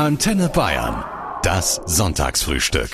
Antenne 0.00 0.48
Bayern. 0.48 1.04
Das 1.42 1.78
Sonntagsfrühstück. 1.84 2.88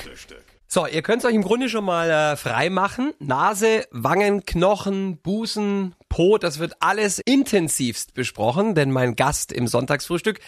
So, 0.66 0.88
ihr 0.88 1.02
könnt 1.02 1.24
euch 1.24 1.34
im 1.34 1.42
Grunde 1.42 1.68
schon 1.68 1.84
mal 1.84 2.10
äh, 2.10 2.34
frei 2.34 2.68
machen. 2.68 3.12
Nase, 3.20 3.84
Wangen, 3.92 4.44
Knochen, 4.44 5.18
Busen, 5.18 5.94
Po, 6.16 6.38
das 6.38 6.58
wird 6.58 6.76
alles 6.80 7.18
intensivst 7.18 8.14
besprochen, 8.14 8.74
denn 8.74 8.90
mein 8.90 9.16
Gast 9.16 9.52
im 9.52 9.66
Sonntagsfrühstück 9.66 10.40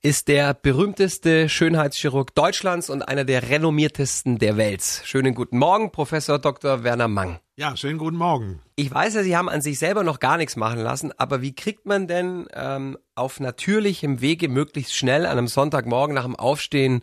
ist 0.00 0.26
der 0.26 0.52
berühmteste 0.52 1.48
Schönheitschirurg 1.48 2.34
Deutschlands 2.34 2.90
und 2.90 3.02
einer 3.02 3.24
der 3.24 3.48
renommiertesten 3.48 4.38
der 4.38 4.56
Welt. 4.56 4.82
Schönen 5.04 5.36
guten 5.36 5.58
Morgen, 5.58 5.92
Professor 5.92 6.40
Dr. 6.40 6.82
Werner 6.82 7.06
Mang. 7.06 7.38
Ja, 7.54 7.76
schönen 7.76 7.98
guten 7.98 8.16
Morgen. 8.16 8.62
Ich 8.74 8.92
weiß 8.92 9.14
ja, 9.14 9.22
Sie 9.22 9.36
haben 9.36 9.48
an 9.48 9.62
sich 9.62 9.78
selber 9.78 10.02
noch 10.02 10.18
gar 10.18 10.38
nichts 10.38 10.56
machen 10.56 10.80
lassen, 10.80 11.12
aber 11.16 11.40
wie 11.40 11.54
kriegt 11.54 11.86
man 11.86 12.08
denn 12.08 12.48
ähm, 12.52 12.98
auf 13.14 13.38
natürlichem 13.38 14.22
Wege 14.22 14.48
möglichst 14.48 14.96
schnell 14.96 15.26
an 15.26 15.38
einem 15.38 15.46
Sonntagmorgen 15.46 16.16
nach 16.16 16.24
dem 16.24 16.34
Aufstehen 16.34 17.00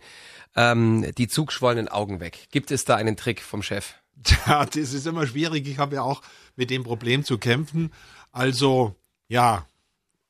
ähm, 0.58 1.10
die 1.18 1.30
zugschwollenen 1.30 1.88
Augen 1.88 2.20
weg? 2.20 2.50
Gibt 2.52 2.72
es 2.72 2.84
da 2.84 2.98
einen 2.98 3.16
Trick 3.16 3.42
vom 3.42 3.64
Chef? 3.64 3.94
Ja, 4.48 4.66
das 4.66 4.94
ist 4.94 5.08
immer 5.08 5.26
schwierig. 5.28 5.68
Ich 5.68 5.78
habe 5.78 5.96
ja 5.96 6.02
auch 6.02 6.22
mit 6.56 6.70
dem 6.70 6.84
Problem 6.84 7.24
zu 7.24 7.38
kämpfen. 7.38 7.92
Also, 8.32 8.96
ja, 9.28 9.66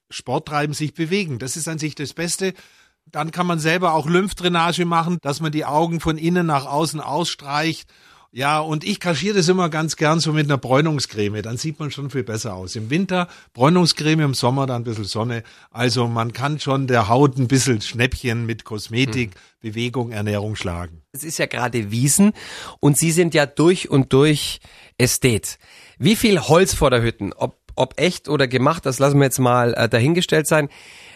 Sport 0.10 0.48
treiben, 0.48 0.74
sich 0.74 0.94
bewegen. 0.94 1.40
Das 1.40 1.58
ist 1.58 1.68
an 1.68 1.80
sich 1.80 1.96
das 1.96 2.14
Beste. 2.14 2.54
Dann 3.06 3.32
kann 3.32 3.48
man 3.48 3.60
selber 3.60 3.94
auch 3.94 4.08
Lymphdrainage 4.08 4.86
machen, 4.86 5.18
dass 5.22 5.40
man 5.40 5.52
die 5.52 5.66
Augen 5.66 6.00
von 6.00 6.18
innen 6.18 6.46
nach 6.46 6.66
außen 6.66 7.00
ausstreicht 7.00 7.90
ja, 8.32 8.60
und 8.60 8.84
ich 8.84 9.00
kaschiere 9.00 9.38
das 9.38 9.48
immer 9.48 9.70
ganz 9.70 9.96
gern 9.96 10.20
so 10.20 10.34
mit 10.34 10.46
einer 10.46 10.60
Bräunungscreme. 10.60 11.42
Dann 11.42 11.58
sieht 11.58 11.80
man 11.80 11.90
schon 11.90 12.12
viel 12.12 12.24
besser 12.24 12.54
aus. 12.54 12.76
Im 12.76 12.92
Winter 12.92 13.28
Bräunungscreme, 13.54 14.20
im 14.20 14.34
Sommer 14.36 14.68
dann 14.68 14.82
ein 14.82 14.84
bisschen 14.84 15.06
Sonne. 15.06 15.44
Also 15.72 16.08
man 16.08 16.32
kann 16.32 16.60
schon 16.60 16.86
der 16.86 17.08
Haut 17.08 17.40
ein 17.40 17.48
bisschen 17.48 17.82
Schnäppchen 17.82 18.46
mit 18.46 18.66
Kosmetik, 18.66 19.34
hm. 19.34 19.42
Bewegung, 19.62 20.12
Ernährung 20.12 20.56
schlagen. 20.56 21.02
Es 21.12 21.24
ist 21.24 21.40
ja 21.40 21.48
gerade 21.48 21.90
Wiesen 21.90 22.34
und 22.80 22.98
Sie 22.98 23.12
sind 23.12 23.34
ja 23.34 23.48
durch 23.48 23.90
und 23.90 24.14
durch 24.14 24.60
Ästhet. 25.00 25.58
Wie 25.98 26.16
viel 26.16 26.40
Holz 26.40 26.76
vor 26.76 26.92
der 26.92 27.02
Hütten, 27.02 27.34
ob, 27.34 27.58
ob 27.80 28.00
echt 28.00 28.30
oder 28.30 28.48
gemacht, 28.48 28.86
das 28.86 29.00
lassen 29.00 29.20
wir 29.20 29.26
jetzt 29.26 29.40
mal 29.40 29.74
äh, 29.74 29.90
dahingestellt 29.90 30.48
sein. 30.48 30.70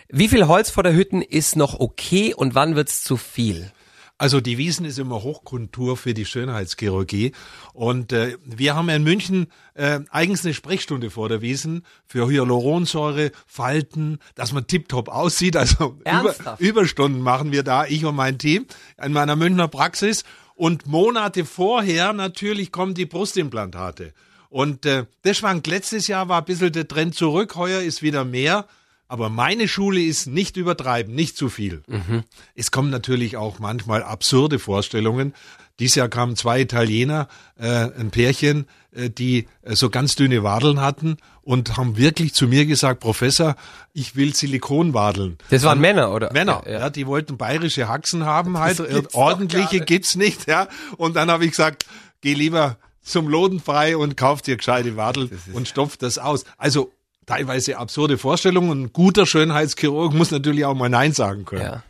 Wie 0.10 0.28
viel 0.28 0.48
Holz 0.48 0.70
vor 0.70 0.84
der 0.84 0.96
Hütten 0.96 1.22
ist 1.22 1.56
noch 1.56 1.80
okay 1.80 2.34
und 2.34 2.56
wann 2.56 2.76
wird's 2.76 3.04
zu 3.04 3.18
viel? 3.18 3.72
Also 4.18 4.40
die 4.40 4.58
Wiesen 4.58 4.86
ist 4.86 5.00
immer 5.00 5.24
Hochkultur 5.24 5.98
für 5.98 6.14
die 6.14 6.26
Schönheitschirurgie. 6.26 7.34
Und 7.74 8.14
äh, 8.14 8.38
wir 8.46 8.76
haben 8.76 8.88
in 8.88 9.04
München 9.04 9.48
äh, 9.74 10.00
eigens 10.12 10.46
eine 10.46 10.54
Sprechstunde 10.54 11.10
vor 11.10 11.30
der 11.30 11.42
Wiesen 11.42 11.84
für 12.06 12.28
Hyaluronsäure, 12.28 13.32
Falten, 13.48 14.20
dass 14.36 14.54
man 14.54 14.68
tiptop 14.68 15.10
aussieht. 15.10 15.58
Also 15.58 15.98
über, 16.06 16.36
Überstunden 16.60 17.22
machen 17.22 17.52
wir 17.52 17.64
da, 17.64 17.86
ich 17.86 18.06
und 18.06 18.16
mein 18.16 18.38
Team, 18.38 18.66
in 19.04 19.12
meiner 19.12 19.36
Münchner 19.36 19.68
Praxis. 19.68 20.24
Und 20.56 20.86
Monate 20.86 21.44
vorher 21.44 22.14
natürlich 22.14 22.72
kommen 22.72 22.94
die 22.94 23.08
Brustimplantate. 23.08 24.14
Und 24.54 24.86
äh, 24.86 25.06
das 25.24 25.38
schwankt 25.38 25.66
letztes 25.66 26.06
Jahr, 26.06 26.30
war 26.30 26.38
ein 26.38 26.46
bisschen 26.46 26.72
der 26.72 26.88
Trend 26.88 27.16
zurück, 27.16 27.56
heuer 27.56 27.82
ist 27.82 28.04
wieder 28.04 28.24
mehr. 28.24 28.68
Aber 29.08 29.30
meine 29.30 29.68
Schule 29.68 30.00
ist 30.00 30.28
nicht 30.28 30.58
übertreiben, 30.58 31.16
nicht 31.16 31.36
zu 31.38 31.50
viel. 31.50 31.82
Mhm. 31.88 32.24
Es 32.54 32.70
kommen 32.70 32.92
natürlich 32.92 33.36
auch 33.36 33.58
manchmal 33.58 34.04
absurde 34.04 34.60
Vorstellungen. 34.60 35.34
Dieses 35.80 35.96
Jahr 35.96 36.08
kamen 36.08 36.36
zwei 36.36 36.62
Italiener, 36.62 37.30
äh, 37.58 37.66
ein 37.68 38.12
Pärchen, 38.12 38.68
äh, 38.92 39.10
die 39.10 39.48
äh, 39.64 39.76
so 39.76 39.90
ganz 39.90 40.14
dünne 40.14 40.44
Wadeln 40.44 40.82
hatten 40.82 41.18
und 41.42 41.76
haben 41.76 41.98
wirklich 41.98 42.36
zu 42.36 42.48
mir 42.48 42.68
gesagt, 42.68 43.00
Professor, 43.00 43.56
ich 43.92 44.16
will 44.16 44.36
Silikonwadeln. 44.36 45.40
Das 45.50 45.64
waren 45.64 45.80
Männer, 45.80 46.14
oder? 46.14 46.32
Männer, 46.32 46.62
ja, 46.68 46.72
ja. 46.72 46.80
ja, 46.82 46.90
die 46.92 47.08
wollten 47.08 47.38
bayerische 47.38 47.88
Haxen 47.88 48.24
haben 48.24 48.60
halt, 48.60 48.80
ordentliche 49.16 49.80
gibt's 49.80 50.16
nicht, 50.16 50.46
ja. 50.48 50.68
Und 50.98 51.16
dann 51.16 51.32
habe 51.32 51.44
ich 51.44 51.52
gesagt, 51.52 51.88
geh 52.22 52.36
lieber 52.36 52.78
zum 53.04 53.28
Lodenfrei 53.28 53.98
und 53.98 54.18
kauf 54.18 54.42
dir 54.42 54.58
gescheite 54.58 54.96
Wadel 54.98 55.30
und 55.54 55.68
stopf 55.68 55.98
das 55.98 56.18
aus. 56.18 56.46
Also 56.58 56.92
teilweise 57.26 57.78
absurde 57.78 58.18
Vorstellungen. 58.18 58.84
Ein 58.84 58.94
guter 58.94 59.26
Schönheitschirurg 59.26 60.14
muss 60.14 60.32
natürlich 60.32 60.66
auch 60.66 60.74
mal 60.74 60.90
Nein 60.90 61.12
sagen 61.12 61.46
können. 61.46 61.62
Ja. 61.62 61.84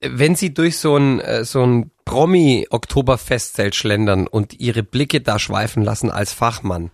Wenn 0.00 0.36
Sie 0.36 0.52
durch 0.52 0.78
so 0.78 0.96
ein, 0.96 1.20
äh, 1.20 1.44
so 1.44 1.64
ein 1.64 1.90
Promi-Oktoberfestzelt 2.04 3.74
schlendern 3.74 4.26
und 4.26 4.60
Ihre 4.60 4.82
Blicke 4.82 5.22
da 5.22 5.38
schweifen 5.38 5.82
lassen 5.82 6.10
als 6.10 6.32
Fachmann, 6.32 6.90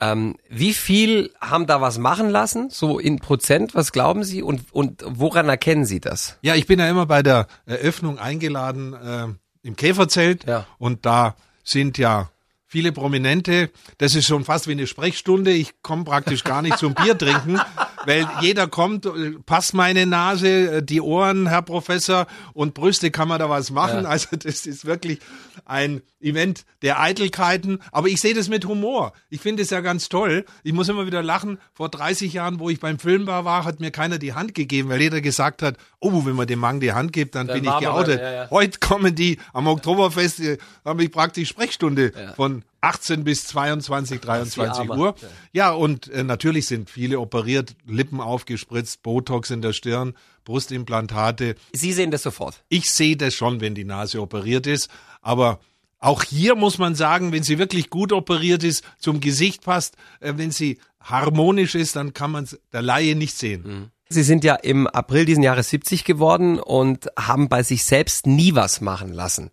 ähm, 0.00 0.36
wie 0.48 0.74
viel 0.74 1.30
haben 1.40 1.66
da 1.66 1.80
was 1.80 1.98
machen 1.98 2.28
lassen? 2.28 2.68
So 2.68 2.98
in 2.98 3.20
Prozent, 3.20 3.76
was 3.76 3.92
glauben 3.92 4.24
Sie? 4.24 4.42
Und, 4.42 4.72
und 4.72 5.04
woran 5.06 5.48
erkennen 5.48 5.84
Sie 5.84 6.00
das? 6.00 6.38
Ja, 6.42 6.56
ich 6.56 6.66
bin 6.66 6.80
ja 6.80 6.90
immer 6.90 7.06
bei 7.06 7.22
der 7.22 7.46
Eröffnung 7.66 8.18
eingeladen 8.18 8.94
äh, 8.94 9.28
im 9.62 9.76
Käferzelt 9.76 10.44
ja. 10.48 10.66
und 10.78 11.06
da 11.06 11.36
sind 11.62 11.98
ja 11.98 12.32
viele 12.72 12.90
Prominente. 12.90 13.70
Das 13.98 14.14
ist 14.14 14.26
schon 14.26 14.46
fast 14.46 14.66
wie 14.66 14.72
eine 14.72 14.86
Sprechstunde. 14.86 15.52
Ich 15.52 15.74
komme 15.82 16.04
praktisch 16.04 16.42
gar 16.42 16.62
nicht 16.62 16.78
zum 16.78 16.94
Bier 16.94 17.16
trinken, 17.18 17.60
weil 18.06 18.28
jeder 18.40 18.66
kommt, 18.66 19.08
passt 19.46 19.74
meine 19.74 20.06
Nase, 20.06 20.82
die 20.82 21.00
Ohren, 21.00 21.46
Herr 21.46 21.62
Professor, 21.62 22.26
und 22.52 22.74
Brüste 22.74 23.10
kann 23.10 23.28
man 23.28 23.38
da 23.38 23.48
was 23.48 23.70
machen. 23.70 24.04
Ja. 24.04 24.10
Also 24.10 24.36
das 24.36 24.66
ist 24.66 24.84
wirklich 24.84 25.18
ein 25.64 26.02
Event 26.20 26.64
der 26.82 27.00
Eitelkeiten. 27.00 27.78
Aber 27.90 28.08
ich 28.08 28.20
sehe 28.20 28.34
das 28.34 28.48
mit 28.48 28.66
Humor. 28.66 29.12
Ich 29.30 29.40
finde 29.40 29.62
es 29.62 29.70
ja 29.70 29.80
ganz 29.80 30.08
toll. 30.08 30.44
Ich 30.62 30.72
muss 30.72 30.88
immer 30.88 31.06
wieder 31.06 31.22
lachen. 31.22 31.58
Vor 31.72 31.88
30 31.88 32.32
Jahren, 32.32 32.58
wo 32.58 32.70
ich 32.70 32.80
beim 32.80 32.98
Filmbar 32.98 33.44
war, 33.44 33.64
hat 33.64 33.80
mir 33.80 33.90
keiner 33.90 34.18
die 34.18 34.34
Hand 34.34 34.54
gegeben, 34.54 34.88
weil 34.88 35.00
jeder 35.00 35.20
gesagt 35.20 35.62
hat, 35.62 35.76
oh, 36.00 36.24
wenn 36.24 36.36
man 36.36 36.46
dem 36.46 36.58
Mann 36.58 36.80
die 36.80 36.92
Hand 36.92 37.12
gibt, 37.12 37.34
dann, 37.34 37.46
dann 37.46 37.60
bin 37.60 37.70
ich 37.70 37.78
geoutet. 37.78 38.20
Ja, 38.20 38.32
ja. 38.32 38.50
Heute 38.50 38.78
kommen 38.78 39.14
die 39.14 39.38
am 39.52 39.66
Oktoberfest, 39.66 40.40
äh, 40.40 40.58
habe 40.84 41.04
ich 41.04 41.10
praktisch 41.10 41.48
Sprechstunde 41.48 42.12
von 42.36 42.64
18 42.82 43.24
bis 43.24 43.46
22, 43.46 44.20
23 44.20 44.90
Uhr. 44.90 45.14
Ja, 45.52 45.70
und 45.70 46.08
äh, 46.08 46.24
natürlich 46.24 46.66
sind 46.66 46.90
viele 46.90 47.20
operiert, 47.20 47.74
Lippen 47.86 48.20
aufgespritzt, 48.20 49.02
Botox 49.02 49.50
in 49.50 49.62
der 49.62 49.72
Stirn, 49.72 50.14
Brustimplantate. 50.44 51.54
Sie 51.72 51.92
sehen 51.92 52.10
das 52.10 52.22
sofort? 52.22 52.64
Ich 52.68 52.90
sehe 52.90 53.16
das 53.16 53.34
schon, 53.34 53.60
wenn 53.60 53.74
die 53.74 53.84
Nase 53.84 54.20
operiert 54.20 54.66
ist. 54.66 54.90
Aber 55.20 55.60
auch 55.98 56.24
hier 56.24 56.56
muss 56.56 56.78
man 56.78 56.96
sagen, 56.96 57.30
wenn 57.30 57.44
sie 57.44 57.58
wirklich 57.58 57.88
gut 57.88 58.12
operiert 58.12 58.64
ist, 58.64 58.84
zum 58.98 59.20
Gesicht 59.20 59.62
passt, 59.62 59.96
äh, 60.20 60.34
wenn 60.36 60.50
sie 60.50 60.78
harmonisch 61.00 61.76
ist, 61.76 61.96
dann 61.96 62.12
kann 62.12 62.32
man 62.32 62.48
der 62.72 62.82
Laie 62.82 63.14
nicht 63.14 63.38
sehen. 63.38 63.62
Mhm. 63.62 63.90
Sie 64.08 64.24
sind 64.24 64.44
ja 64.44 64.56
im 64.56 64.86
April 64.88 65.24
diesen 65.24 65.42
Jahres 65.42 65.70
70 65.70 66.04
geworden 66.04 66.58
und 66.58 67.08
haben 67.16 67.48
bei 67.48 67.62
sich 67.62 67.84
selbst 67.84 68.26
nie 68.26 68.54
was 68.54 68.80
machen 68.80 69.12
lassen. 69.12 69.50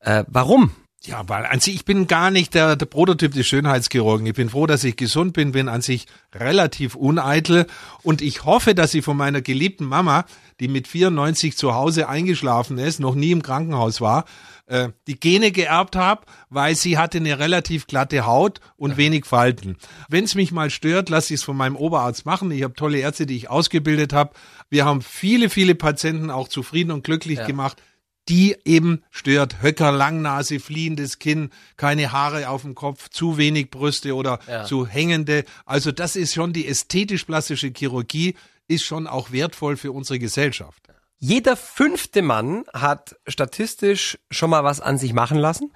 Äh, 0.00 0.24
warum? 0.26 0.72
Ja, 1.04 1.28
weil 1.28 1.46
an 1.46 1.58
sich, 1.58 1.74
ich 1.74 1.84
bin 1.84 2.06
gar 2.06 2.30
nicht 2.30 2.54
der, 2.54 2.76
der 2.76 2.86
Prototyp 2.86 3.32
des 3.32 3.44
Schönheitschirurgen. 3.46 4.24
Ich 4.24 4.34
bin 4.34 4.50
froh, 4.50 4.66
dass 4.66 4.84
ich 4.84 4.96
gesund 4.96 5.32
bin, 5.32 5.50
bin 5.50 5.68
an 5.68 5.82
sich 5.82 6.06
relativ 6.32 6.94
uneitel 6.94 7.66
und 8.04 8.22
ich 8.22 8.44
hoffe, 8.44 8.76
dass 8.76 8.94
ich 8.94 9.04
von 9.04 9.16
meiner 9.16 9.42
geliebten 9.42 9.84
Mama, 9.84 10.26
die 10.60 10.68
mit 10.68 10.86
94 10.86 11.56
zu 11.56 11.74
Hause 11.74 12.08
eingeschlafen 12.08 12.78
ist, 12.78 13.00
noch 13.00 13.16
nie 13.16 13.32
im 13.32 13.42
Krankenhaus 13.42 14.00
war, 14.00 14.26
äh, 14.66 14.90
die 15.08 15.18
Gene 15.18 15.50
geerbt 15.50 15.96
habe, 15.96 16.22
weil 16.50 16.76
sie 16.76 16.96
hatte 16.98 17.18
eine 17.18 17.40
relativ 17.40 17.88
glatte 17.88 18.24
Haut 18.24 18.60
und 18.76 18.96
wenig 18.96 19.26
Falten. 19.26 19.78
Wenn 20.08 20.22
es 20.22 20.36
mich 20.36 20.52
mal 20.52 20.70
stört, 20.70 21.08
lasse 21.08 21.34
ich 21.34 21.40
es 21.40 21.44
von 21.44 21.56
meinem 21.56 21.74
Oberarzt 21.74 22.26
machen. 22.26 22.52
Ich 22.52 22.62
habe 22.62 22.74
tolle 22.74 22.98
Ärzte, 22.98 23.26
die 23.26 23.36
ich 23.36 23.50
ausgebildet 23.50 24.12
habe. 24.12 24.34
Wir 24.70 24.84
haben 24.84 25.02
viele, 25.02 25.50
viele 25.50 25.74
Patienten 25.74 26.30
auch 26.30 26.46
zufrieden 26.46 26.92
und 26.92 27.02
glücklich 27.02 27.38
ja. 27.38 27.46
gemacht 27.46 27.82
die 28.28 28.56
eben 28.64 29.02
stört. 29.10 29.62
Höcker, 29.62 29.92
Langnase, 29.92 30.60
fliehendes 30.60 31.18
Kinn, 31.18 31.50
keine 31.76 32.12
Haare 32.12 32.48
auf 32.48 32.62
dem 32.62 32.74
Kopf, 32.74 33.08
zu 33.08 33.36
wenig 33.36 33.70
Brüste 33.70 34.14
oder 34.14 34.38
ja. 34.48 34.64
zu 34.64 34.86
hängende. 34.86 35.44
Also 35.66 35.92
das 35.92 36.16
ist 36.16 36.34
schon 36.34 36.52
die 36.52 36.68
ästhetisch-plastische 36.68 37.72
Chirurgie, 37.76 38.36
ist 38.68 38.84
schon 38.84 39.06
auch 39.06 39.32
wertvoll 39.32 39.76
für 39.76 39.92
unsere 39.92 40.18
Gesellschaft. 40.18 40.82
Jeder 41.18 41.56
fünfte 41.56 42.20
Mann 42.20 42.64
hat 42.72 43.14
statistisch 43.28 44.18
schon 44.30 44.50
mal 44.50 44.64
was 44.64 44.80
an 44.80 44.98
sich 44.98 45.12
machen 45.12 45.38
lassen. 45.38 45.72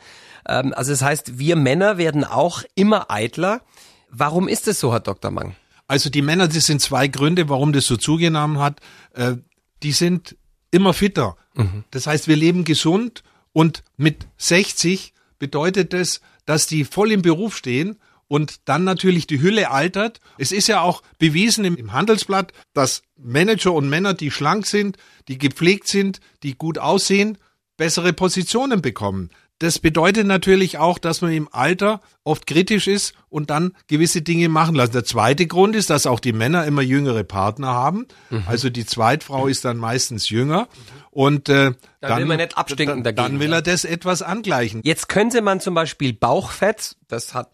Ähm, 0.49 0.73
also 0.75 0.91
das 0.91 1.03
heißt, 1.03 1.39
wir 1.39 1.57
Männer 1.57 1.99
werden 1.99 2.25
auch 2.25 2.63
immer 2.75 3.11
eitler. 3.11 3.63
Warum 4.11 4.49
ist 4.49 4.67
es 4.67 4.81
so, 4.81 4.93
Herr 4.93 5.01
Dr. 5.01 5.31
Mang? 5.31 5.55
Also 5.87 6.11
die 6.11 6.23
Männer, 6.23 6.49
das 6.49 6.67
sind 6.67 6.81
zwei 6.81 7.07
Gründe, 7.07 7.49
warum 7.49 7.73
das 7.73 7.87
so 7.87 7.97
zugenommen 7.97 8.59
hat. 8.59 8.81
Äh, 9.15 9.37
die 9.85 9.93
sind 9.93 10.37
immer 10.71 10.93
fitter. 10.93 11.37
Mhm. 11.55 11.85
Das 11.91 12.07
heißt, 12.07 12.29
wir 12.29 12.37
leben 12.37 12.65
gesund 12.65 13.23
und 13.53 13.83
mit 13.97 14.27
60 14.39 15.13
bedeutet 15.39 15.93
das, 15.93 16.21
dass 16.45 16.67
die 16.67 16.85
voll 16.85 17.13
im 17.13 17.23
Beruf 17.23 17.57
stehen 17.57 17.99
und 18.29 18.61
dann 18.65 18.85
natürlich 18.85 19.27
die 19.27 19.41
Hülle 19.41 19.71
altert. 19.71 20.21
Es 20.39 20.53
ist 20.53 20.67
ja 20.67 20.81
auch 20.81 21.03
bewiesen 21.19 21.65
im, 21.65 21.93
Handelsblatt, 21.93 22.53
dass 22.75 23.03
Manager 23.17 23.73
und 23.73 23.89
Männer, 23.89 24.15
die 24.15 24.31
schlank 24.31 24.67
sind, 24.67 24.97
die 25.29 25.39
gepflegt 25.39 25.89
sind, 25.89 26.21
die 26.43 26.57
gut 26.57 26.79
aussehen, 26.79 27.39
bessere 27.77 28.13
Positionen 28.13 28.83
bekommen. 28.83 29.31
Das 29.59 29.79
bedeutet 29.79 30.27
natürlich 30.27 30.79
auch, 30.79 30.99
dass 30.99 31.23
man 31.23 31.33
im 31.33 31.49
Alter 31.51 32.01
oft 32.25 32.47
kritisch 32.47 32.87
ist 32.87 33.15
und 33.29 33.49
dann 33.49 33.73
gewisse 33.87 34.21
Dinge 34.21 34.49
machen 34.49 34.75
lassen. 34.75 34.93
Der 34.93 35.05
zweite 35.05 35.47
Grund 35.47 35.75
ist, 35.75 35.89
dass 35.89 36.07
auch 36.07 36.21
die 36.21 36.33
Männer 36.33 36.67
immer 36.67 36.83
jüngere 36.83 37.25
Partner 37.25 37.69
haben. 37.69 38.07
Mhm. 38.31 38.45
Also 38.47 38.69
die 38.69 38.85
Zweitfrau 38.85 39.47
ist 39.47 39.65
dann 39.65 39.79
meistens 39.79 40.29
jünger 40.29 40.69
und 41.11 41.49
äh, 41.49 41.53
dann, 41.53 41.77
dann 42.01 42.19
will 42.19 42.27
man 42.27 42.37
nicht 42.37 42.59
abstinken 42.59 43.03
dagegen. 43.03 43.17
Dann 43.17 43.41
will 43.41 43.53
er 43.53 43.63
das 43.63 43.85
etwas 43.85 44.21
angleichen. 44.21 44.83
Jetzt 44.85 45.09
könnte 45.09 45.41
man 45.41 45.61
zum 45.61 45.75
Beispiel 45.75 46.13
Bauchfett, 46.13 46.97
das 47.09 47.35
hat 47.35 47.51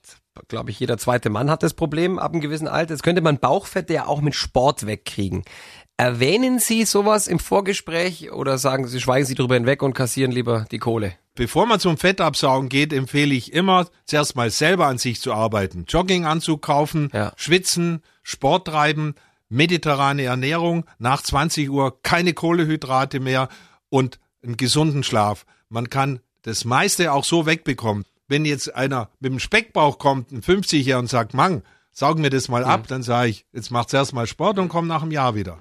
glaube 0.48 0.70
ich, 0.70 0.80
jeder 0.80 0.96
zweite 0.96 1.28
Mann 1.28 1.50
hat 1.50 1.62
das 1.62 1.74
Problem 1.74 2.18
ab 2.18 2.32
einem 2.32 2.40
gewissen 2.40 2.66
Alter. 2.66 2.94
Jetzt 2.94 3.02
könnte 3.02 3.20
man 3.20 3.38
Bauchfett 3.38 3.90
ja 3.90 4.06
auch 4.06 4.22
mit 4.22 4.34
Sport 4.34 4.86
wegkriegen. 4.86 5.44
Erwähnen 5.98 6.58
Sie 6.58 6.84
sowas 6.84 7.28
im 7.28 7.38
Vorgespräch 7.38 8.32
oder 8.32 8.56
sagen 8.56 8.86
Sie, 8.86 8.98
schweigen 8.98 9.26
Sie 9.26 9.34
drüber 9.34 9.54
hinweg 9.54 9.82
und 9.82 9.92
kassieren 9.92 10.32
lieber 10.32 10.64
die 10.70 10.78
Kohle? 10.78 11.12
Bevor 11.34 11.66
man 11.66 11.80
zum 11.80 11.96
Fettabsaugen 11.96 12.68
geht, 12.68 12.92
empfehle 12.92 13.34
ich 13.34 13.54
immer, 13.54 13.88
zuerst 14.04 14.36
mal 14.36 14.50
selber 14.50 14.86
an 14.86 14.98
sich 14.98 15.20
zu 15.20 15.32
arbeiten. 15.32 15.86
Jogginganzug 15.88 16.60
kaufen, 16.60 17.10
ja. 17.14 17.32
schwitzen, 17.36 18.02
Sport 18.22 18.68
treiben, 18.68 19.14
mediterrane 19.48 20.24
Ernährung, 20.24 20.84
nach 20.98 21.22
20 21.22 21.70
Uhr 21.70 22.02
keine 22.02 22.34
Kohlehydrate 22.34 23.18
mehr 23.18 23.48
und 23.88 24.18
einen 24.42 24.58
gesunden 24.58 25.02
Schlaf. 25.02 25.46
Man 25.70 25.88
kann 25.88 26.20
das 26.42 26.64
meiste 26.64 27.12
auch 27.12 27.24
so 27.24 27.46
wegbekommen. 27.46 28.04
Wenn 28.28 28.44
jetzt 28.44 28.74
einer 28.74 29.08
mit 29.20 29.32
dem 29.32 29.38
Speckbauch 29.38 29.98
kommt, 29.98 30.32
ein 30.32 30.42
50er 30.42 30.96
und 30.96 31.08
sagt, 31.08 31.32
Mang, 31.32 31.62
saug 31.92 32.18
mir 32.18 32.30
das 32.30 32.48
mal 32.48 32.64
ab, 32.64 32.82
mhm. 32.82 32.86
dann 32.88 33.02
sage 33.02 33.30
ich, 33.30 33.46
jetzt 33.52 33.70
macht 33.70 33.90
zuerst 33.90 34.12
mal 34.12 34.26
Sport 34.26 34.58
und 34.58 34.68
komm 34.68 34.86
nach 34.86 35.02
einem 35.02 35.12
Jahr 35.12 35.34
wieder. 35.34 35.58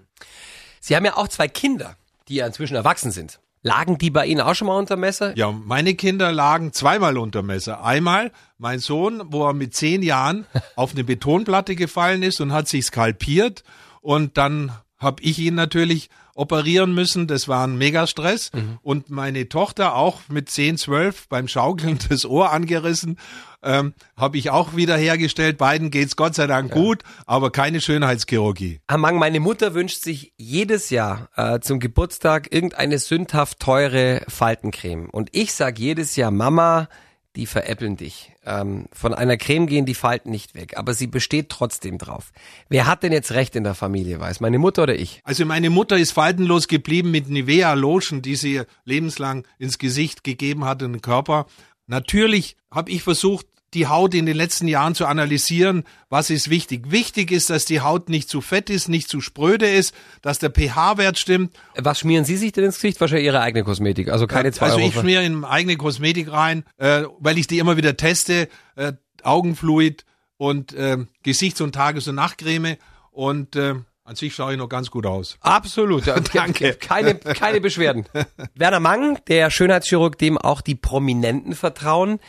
Sie 0.80 0.96
haben 0.96 1.06
ja 1.06 1.16
auch 1.16 1.28
zwei 1.28 1.48
Kinder, 1.48 1.96
die 2.28 2.36
ja 2.36 2.48
inzwischen 2.48 2.76
erwachsen 2.76 3.12
sind. 3.12 3.40
Lagen 3.64 4.00
die 4.00 4.10
bei 4.10 4.26
Ihnen 4.26 4.42
auch 4.42 4.56
schon 4.56 4.68
mal 4.68 4.78
unter 4.78 4.98
Messer? 4.98 5.38
Ja, 5.38 5.52
meine 5.52 5.94
Kinder 5.94 6.32
lagen 6.32 6.74
zweimal 6.74 7.18
unter 7.18 7.44
Messer. 7.44 7.84
Einmal 7.84 8.32
mein 8.58 8.80
Sohn, 8.80 9.22
wo 9.28 9.46
er 9.46 9.54
mit 9.54 9.76
zehn 9.76 10.02
Jahren 10.02 10.46
auf 10.76 10.94
eine 10.94 11.04
Betonplatte 11.04 11.76
gefallen 11.76 12.24
ist 12.24 12.42
und 12.42 12.54
hat 12.54 12.68
sich 12.68 12.86
skalpiert. 12.86 13.64
Und 14.02 14.38
dann 14.38 14.72
habe 14.98 15.22
ich 15.22 15.38
ihn 15.38 15.56
natürlich 15.56 16.10
operieren 16.36 16.94
müssen. 16.94 17.28
Das 17.28 17.48
war 17.48 17.66
ein 17.68 17.78
Megastress. 17.78 18.52
Mhm. 18.54 18.80
Und 18.82 19.10
meine 19.10 19.50
Tochter 19.50 19.96
auch 19.96 20.22
mit 20.30 20.50
10, 20.50 20.78
12 20.78 21.28
beim 21.28 21.48
Schaukeln 21.48 22.00
das 22.10 22.26
Ohr 22.26 22.52
angerissen. 22.52 23.18
Ähm, 23.64 23.94
habe 24.18 24.38
ich 24.38 24.50
auch 24.50 24.76
wieder 24.76 24.98
hergestellt. 24.98 25.60
Beiden 25.60 25.92
geht's 25.92 26.16
Gott 26.16 26.34
sei 26.34 26.48
Dank 26.48 26.70
ja. 26.70 26.82
gut, 26.82 27.04
aber 27.28 27.52
keine 27.52 27.80
Schönheitschirurgie. 27.80 28.80
Herr 28.88 28.98
Mang, 28.98 29.20
meine 29.20 29.40
Mutter 29.40 29.76
wünscht 29.76 30.02
sich 30.02 30.34
jedes 30.36 30.90
Jahr 30.90 31.30
äh, 31.36 31.60
zum 31.60 31.80
Geburtstag 31.80 32.52
irgendeine 32.52 32.98
sündhaft 32.98 33.60
teure 33.60 34.24
Faltencreme. 34.28 35.10
Und 35.12 35.30
ich 35.32 35.54
sag 35.54 35.78
jedes 35.78 36.16
Jahr, 36.16 36.32
Mama, 36.32 36.88
die 37.36 37.46
veräppeln 37.46 37.96
dich. 37.96 38.34
Ähm, 38.46 38.86
von 38.92 39.14
einer 39.14 39.38
Creme 39.38 39.68
gehen 39.68 39.86
die 39.86 39.96
Falten 39.96 40.30
nicht 40.30 40.54
weg, 40.54 40.78
aber 40.78 40.94
sie 40.94 41.08
besteht 41.08 41.50
trotzdem 41.50 41.98
drauf. 41.98 42.32
Wer 42.70 42.88
hat 42.88 43.04
denn 43.04 43.14
jetzt 43.14 43.32
recht 43.32 43.56
in 43.56 43.64
der 43.64 43.76
Familie, 43.76 44.20
weiß? 44.20 44.42
Meine 44.42 44.60
Mutter 44.60 44.84
oder 44.84 44.96
ich? 44.96 45.22
Also 45.24 45.46
meine 45.46 45.70
Mutter 45.70 45.98
ist 45.98 46.12
faltenlos 46.12 46.68
geblieben 46.68 47.12
mit 47.12 47.30
Nivea 47.30 47.74
Lotion, 47.74 48.22
die 48.22 48.36
sie 48.36 48.64
lebenslang 48.84 49.48
ins 49.60 49.78
Gesicht 49.78 50.24
gegeben 50.24 50.66
hat 50.66 50.84
und 50.84 50.94
den 50.94 51.02
Körper. 51.02 51.46
Natürlich 51.88 52.58
habe 52.70 52.92
ich 52.92 53.04
versucht, 53.04 53.48
die 53.74 53.88
Haut 53.88 54.14
in 54.14 54.26
den 54.26 54.36
letzten 54.36 54.68
Jahren 54.68 54.96
zu 54.96 55.06
analysieren, 55.06 55.84
was 56.10 56.30
ist 56.30 56.50
wichtig. 56.50 56.92
Wichtig 56.92 57.32
ist, 57.32 57.50
dass 57.50 57.66
die 57.66 57.82
Haut 57.82 58.10
nicht 58.10 58.30
zu 58.30 58.42
fett 58.42 58.70
ist, 58.70 58.90
nicht 58.90 59.10
zu 59.10 59.22
spröde 59.22 59.70
ist, 59.70 59.96
dass 60.22 60.40
der 60.40 60.50
pH-Wert 60.50 61.18
stimmt. 61.18 61.56
Was 61.78 62.00
schmieren 62.00 62.26
Sie 62.26 62.38
sich 62.38 62.52
denn 62.52 62.66
ins 62.66 62.76
Gesicht? 62.76 63.00
Wahrscheinlich 63.00 63.26
Ihre 63.26 63.42
eigene 63.42 63.64
Kosmetik, 63.64 64.10
also 64.10 64.28
keine 64.28 64.52
zwei 64.52 64.68
Also 64.68 64.80
ich 64.80 64.94
schmiere 64.94 65.24
in 65.24 65.46
eigene 65.46 65.78
Kosmetik 65.78 66.32
rein, 66.32 66.64
äh, 66.78 67.04
weil 67.20 67.38
ich 67.38 67.48
die 67.48 67.60
immer 67.60 67.78
wieder 67.78 67.96
teste, 67.96 68.50
äh, 68.76 68.94
Augenfluid 69.24 70.06
und 70.38 70.74
äh, 70.74 70.98
Gesichts- 71.24 71.62
und 71.62 71.74
Tages- 71.74 72.08
und 72.08 72.16
Nachtcreme 72.16 72.78
und 73.12 73.56
äh, 73.56 73.76
an 74.04 74.16
sich 74.16 74.34
schaue 74.34 74.54
ich 74.54 74.58
noch 74.58 74.68
ganz 74.68 74.92
gut 74.92 75.06
aus. 75.06 75.38
Absolut. 75.42 76.06
Danke. 76.34 76.74
Keine, 76.74 77.16
keine 77.16 77.62
Beschwerden. 77.62 78.06
Werner 78.56 78.80
Mang, 78.80 79.20
der 79.28 79.50
Schönheitschirurg, 79.50 80.18
dem 80.18 80.38
auch 80.38 80.62
die 80.62 80.76
Prominenten 80.76 81.56
vertrauen. 81.56 82.20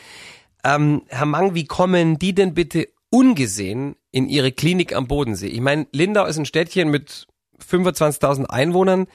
Ähm, 0.64 1.03
Herr 1.09 1.26
Mang, 1.26 1.55
wie 1.55 1.64
kommen 1.64 2.19
die 2.19 2.35
denn 2.35 2.55
bitte 2.55 2.88
ungesehen 3.11 3.97
in 4.11 4.29
ihre 4.29 4.53
Klinik 4.53 4.94
am 4.94 5.09
Bodensee? 5.09 5.49
Ich 5.49 5.61
meine, 5.61 5.87
Lindau 5.93 6.25
ist 6.25 6.38
ein 6.38 6.47
Städtchen 6.47 6.91
mit 6.91 7.26
25.000 7.61 8.47
Einwohnern. 8.47 9.06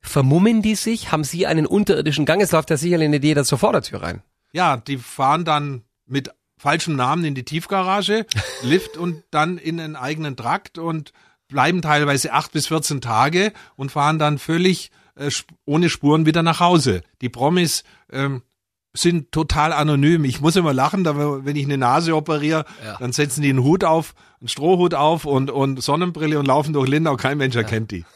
Vermummen 0.00 0.62
die 0.62 0.74
sich? 0.74 1.12
Haben 1.12 1.24
Sie 1.24 1.46
einen 1.46 1.66
unterirdischen 1.66 2.24
Gang? 2.24 2.40
Es 2.40 2.52
läuft 2.52 2.70
ja 2.70 2.76
sicherlich 2.76 3.06
eine 3.06 3.16
Idee 3.16 3.34
da 3.34 3.44
zur 3.44 3.58
Vordertür 3.58 4.02
rein. 4.02 4.22
Ja, 4.52 4.78
die 4.78 4.96
fahren 4.96 5.44
dann 5.44 5.82
mit 6.06 6.30
falschem 6.58 6.96
Namen 6.96 7.24
in 7.24 7.34
die 7.34 7.44
Tiefgarage, 7.44 8.26
Lift 8.62 8.96
und 8.96 9.22
dann 9.30 9.58
in 9.58 9.80
einen 9.80 9.96
eigenen 9.96 10.36
Trakt 10.36 10.78
und 10.78 11.12
bleiben 11.48 11.82
teilweise 11.82 12.32
acht 12.32 12.52
bis 12.52 12.68
14 12.68 13.00
Tage 13.00 13.52
und 13.76 13.92
fahren 13.92 14.18
dann 14.18 14.38
völlig 14.38 14.90
äh, 15.16 15.30
ohne 15.64 15.88
Spuren 15.88 16.26
wieder 16.26 16.42
nach 16.42 16.60
Hause. 16.60 17.02
Die 17.20 17.28
Promis 17.28 17.84
ähm, 18.10 18.42
sind 18.92 19.32
total 19.32 19.72
anonym. 19.72 20.24
Ich 20.24 20.40
muss 20.40 20.56
immer 20.56 20.72
lachen, 20.72 21.04
wenn 21.04 21.56
ich 21.56 21.64
eine 21.64 21.78
Nase 21.78 22.14
operiere, 22.14 22.64
ja. 22.84 22.96
dann 22.98 23.12
setzen 23.12 23.42
die 23.42 23.50
einen 23.50 23.62
Hut 23.62 23.84
auf, 23.84 24.14
einen 24.40 24.48
Strohhut 24.48 24.94
auf 24.94 25.24
und, 25.24 25.50
und 25.50 25.82
Sonnenbrille 25.82 26.38
und 26.38 26.46
laufen 26.46 26.72
durch 26.72 26.88
Lindau. 26.88 27.16
Kein 27.16 27.38
Mensch 27.38 27.56
erkennt 27.56 27.92
ja. 27.92 27.98
die. 27.98 28.04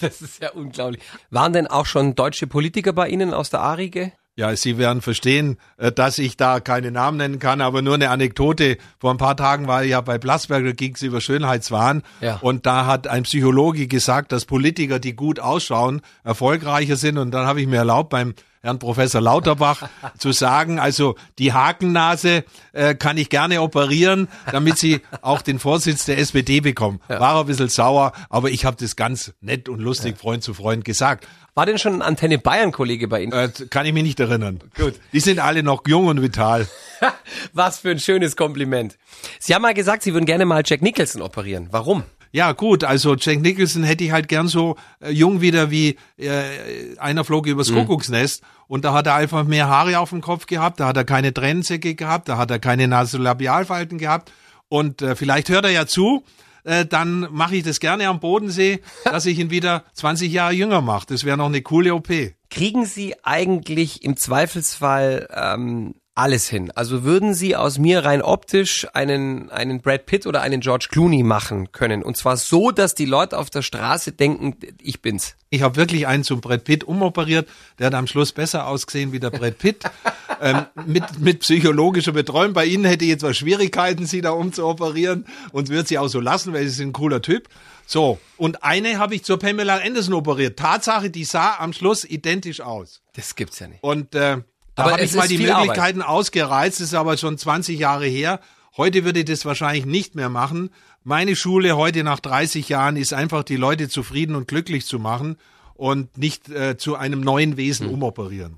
Das 0.00 0.20
ist 0.20 0.42
ja 0.42 0.50
unglaublich. 0.50 1.00
Waren 1.30 1.52
denn 1.52 1.68
auch 1.68 1.86
schon 1.86 2.16
deutsche 2.16 2.48
Politiker 2.48 2.92
bei 2.92 3.08
Ihnen 3.08 3.32
aus 3.32 3.50
der 3.50 3.60
A-Riege? 3.60 4.12
Ja, 4.36 4.54
Sie 4.56 4.78
werden 4.78 5.00
verstehen, 5.00 5.58
äh, 5.76 5.92
dass 5.92 6.18
ich 6.18 6.36
da 6.36 6.58
keine 6.58 6.90
Namen 6.90 7.18
nennen 7.18 7.38
kann, 7.38 7.60
aber 7.60 7.80
nur 7.80 7.94
eine 7.94 8.10
Anekdote. 8.10 8.78
Vor 8.98 9.12
ein 9.12 9.16
paar 9.16 9.36
Tagen 9.36 9.68
war 9.68 9.84
ich 9.84 9.90
ja 9.90 10.00
bei 10.00 10.18
Plasberger, 10.18 10.72
ging 10.72 10.94
es 10.96 11.02
über 11.02 11.20
Schönheitswahn. 11.20 12.02
Ja. 12.20 12.38
Und 12.42 12.66
da 12.66 12.86
hat 12.86 13.06
ein 13.06 13.22
Psychologe 13.22 13.86
gesagt, 13.86 14.32
dass 14.32 14.44
Politiker, 14.44 14.98
die 14.98 15.14
gut 15.14 15.38
ausschauen, 15.38 16.02
erfolgreicher 16.24 16.96
sind. 16.96 17.16
Und 17.16 17.30
dann 17.30 17.46
habe 17.46 17.60
ich 17.60 17.68
mir 17.68 17.76
erlaubt, 17.76 18.10
beim 18.10 18.34
Herrn 18.64 18.78
Professor 18.78 19.20
Lauterbach 19.20 19.88
zu 20.18 20.32
sagen, 20.32 20.78
also 20.80 21.16
die 21.38 21.52
Hakennase 21.52 22.44
äh, 22.72 22.94
kann 22.94 23.18
ich 23.18 23.28
gerne 23.28 23.60
operieren, 23.60 24.28
damit 24.50 24.78
Sie 24.78 25.02
auch 25.20 25.42
den 25.42 25.58
Vorsitz 25.58 26.06
der 26.06 26.18
SPD 26.18 26.60
bekommen. 26.60 27.00
Ja. 27.10 27.20
War 27.20 27.38
ein 27.38 27.46
bisschen 27.46 27.68
sauer, 27.68 28.12
aber 28.30 28.50
ich 28.50 28.64
habe 28.64 28.78
das 28.80 28.96
ganz 28.96 29.34
nett 29.42 29.68
und 29.68 29.80
lustig 29.80 30.12
ja. 30.12 30.16
Freund 30.18 30.42
zu 30.42 30.54
Freund 30.54 30.84
gesagt. 30.84 31.28
War 31.54 31.66
denn 31.66 31.78
schon 31.78 31.94
ein 31.94 32.02
Antenne 32.02 32.38
Bayern 32.38 32.72
Kollege 32.72 33.06
bei 33.06 33.22
Ihnen? 33.22 33.32
Äh, 33.32 33.50
kann 33.70 33.84
ich 33.86 33.92
mich 33.92 34.02
nicht 34.02 34.18
erinnern. 34.18 34.60
Gut. 34.76 34.94
Die 35.12 35.20
sind 35.20 35.38
alle 35.38 35.62
noch 35.62 35.82
jung 35.86 36.06
und 36.06 36.20
vital. 36.22 36.66
Was 37.52 37.78
für 37.78 37.90
ein 37.90 38.00
schönes 38.00 38.34
Kompliment. 38.34 38.96
Sie 39.38 39.54
haben 39.54 39.62
mal 39.62 39.74
gesagt, 39.74 40.02
Sie 40.02 40.14
würden 40.14 40.24
gerne 40.24 40.46
mal 40.46 40.62
Jack 40.64 40.80
Nicholson 40.80 41.22
operieren. 41.22 41.68
Warum? 41.70 42.02
Ja, 42.34 42.50
gut, 42.50 42.82
also 42.82 43.14
Jack 43.14 43.42
Nicholson 43.42 43.84
hätte 43.84 44.02
ich 44.02 44.10
halt 44.10 44.26
gern 44.26 44.48
so 44.48 44.74
äh, 45.00 45.08
jung 45.12 45.40
wieder 45.40 45.70
wie 45.70 45.96
äh, 46.16 46.98
einer 46.98 47.22
flog 47.22 47.46
übers 47.46 47.70
mhm. 47.70 47.76
Kuckucksnest 47.76 48.42
und 48.66 48.84
da 48.84 48.92
hat 48.92 49.06
er 49.06 49.14
einfach 49.14 49.44
mehr 49.44 49.68
Haare 49.68 50.00
auf 50.00 50.10
dem 50.10 50.20
Kopf 50.20 50.46
gehabt, 50.46 50.80
da 50.80 50.88
hat 50.88 50.96
er 50.96 51.04
keine 51.04 51.32
Tränensäcke 51.32 51.94
gehabt, 51.94 52.28
da 52.28 52.36
hat 52.36 52.50
er 52.50 52.58
keine 52.58 52.88
Nasolabialfalten 52.88 53.98
gehabt 53.98 54.32
und 54.68 55.00
äh, 55.00 55.14
vielleicht 55.14 55.48
hört 55.48 55.64
er 55.64 55.70
ja 55.70 55.86
zu, 55.86 56.24
äh, 56.64 56.84
dann 56.84 57.28
mache 57.30 57.54
ich 57.54 57.62
das 57.62 57.78
gerne 57.78 58.08
am 58.08 58.18
Bodensee, 58.18 58.80
dass 59.04 59.26
ich 59.26 59.38
ihn 59.38 59.50
wieder 59.50 59.84
20 59.92 60.32
Jahre 60.32 60.54
jünger 60.54 60.80
mache. 60.80 61.06
Das 61.06 61.22
wäre 61.22 61.36
noch 61.36 61.46
eine 61.46 61.62
coole 61.62 61.94
OP. 61.94 62.08
Kriegen 62.50 62.84
Sie 62.84 63.14
eigentlich 63.22 64.02
im 64.02 64.16
Zweifelsfall 64.16 65.28
ähm, 65.32 65.94
alles 66.14 66.48
hin. 66.48 66.70
Also 66.70 67.02
würden 67.02 67.34
Sie 67.34 67.56
aus 67.56 67.78
mir 67.78 68.04
rein 68.04 68.22
optisch 68.22 68.86
einen, 68.92 69.50
einen 69.50 69.80
Brad 69.80 70.06
Pitt 70.06 70.26
oder 70.26 70.42
einen 70.42 70.60
George 70.60 70.86
Clooney 70.90 71.24
machen 71.24 71.72
können. 71.72 72.04
Und 72.04 72.16
zwar 72.16 72.36
so, 72.36 72.70
dass 72.70 72.94
die 72.94 73.04
Leute 73.04 73.36
auf 73.36 73.50
der 73.50 73.62
Straße 73.62 74.12
denken, 74.12 74.56
ich 74.80 75.02
bin's. 75.02 75.34
Ich 75.50 75.62
habe 75.62 75.76
wirklich 75.76 76.06
einen 76.06 76.22
zum 76.22 76.40
Brad 76.40 76.64
Pitt 76.64 76.84
umoperiert. 76.84 77.48
Der 77.78 77.88
hat 77.88 77.94
am 77.94 78.06
Schluss 78.06 78.32
besser 78.32 78.68
ausgesehen 78.68 79.12
wie 79.12 79.18
der 79.18 79.30
Brad 79.30 79.58
Pitt. 79.58 79.84
ähm, 80.40 80.66
mit, 80.86 81.18
mit 81.18 81.40
psychologischer 81.40 82.12
Betreuung. 82.12 82.52
Bei 82.52 82.64
Ihnen 82.64 82.84
hätte 82.84 83.04
ich 83.04 83.10
jetzt 83.10 83.22
mal 83.22 83.34
Schwierigkeiten, 83.34 84.06
Sie 84.06 84.20
da 84.20 84.30
umzuoperieren. 84.30 85.26
Und 85.50 85.68
würde 85.68 85.88
Sie 85.88 85.98
auch 85.98 86.08
so 86.08 86.20
lassen, 86.20 86.52
weil 86.52 86.64
Sie 86.64 86.74
sind 86.74 86.90
ein 86.90 86.92
cooler 86.92 87.22
Typ. 87.22 87.48
So, 87.86 88.18
und 88.36 88.62
eine 88.62 88.98
habe 88.98 89.14
ich 89.14 89.24
zur 89.24 89.38
Pamela 89.38 89.76
Anderson 89.76 90.14
operiert. 90.14 90.58
Tatsache, 90.58 91.10
die 91.10 91.24
sah 91.24 91.56
am 91.58 91.72
Schluss 91.72 92.04
identisch 92.04 92.60
aus. 92.60 93.02
Das 93.14 93.34
gibt's 93.34 93.58
ja 93.58 93.68
nicht. 93.68 93.82
Und 93.82 94.14
äh, 94.14 94.38
da 94.74 94.90
habe 94.90 95.02
ich 95.02 95.14
mal 95.14 95.28
die 95.28 95.38
Möglichkeiten 95.38 96.02
Arbeit. 96.02 96.16
ausgereizt, 96.16 96.80
das 96.80 96.88
ist 96.88 96.94
aber 96.94 97.16
schon 97.16 97.38
20 97.38 97.78
Jahre 97.78 98.06
her. 98.06 98.40
Heute 98.76 99.04
würde 99.04 99.20
ich 99.20 99.26
das 99.26 99.44
wahrscheinlich 99.44 99.86
nicht 99.86 100.14
mehr 100.14 100.28
machen. 100.28 100.70
Meine 101.04 101.36
Schule 101.36 101.76
heute 101.76 102.02
nach 102.02 102.18
30 102.18 102.68
Jahren 102.68 102.96
ist 102.96 103.12
einfach, 103.12 103.44
die 103.44 103.56
Leute 103.56 103.88
zufrieden 103.88 104.34
und 104.34 104.48
glücklich 104.48 104.86
zu 104.86 104.98
machen 104.98 105.36
und 105.74 106.18
nicht 106.18 106.48
äh, 106.48 106.76
zu 106.76 106.96
einem 106.96 107.20
neuen 107.20 107.56
Wesen 107.56 107.86
hm. 107.86 107.94
umoperieren. 107.94 108.56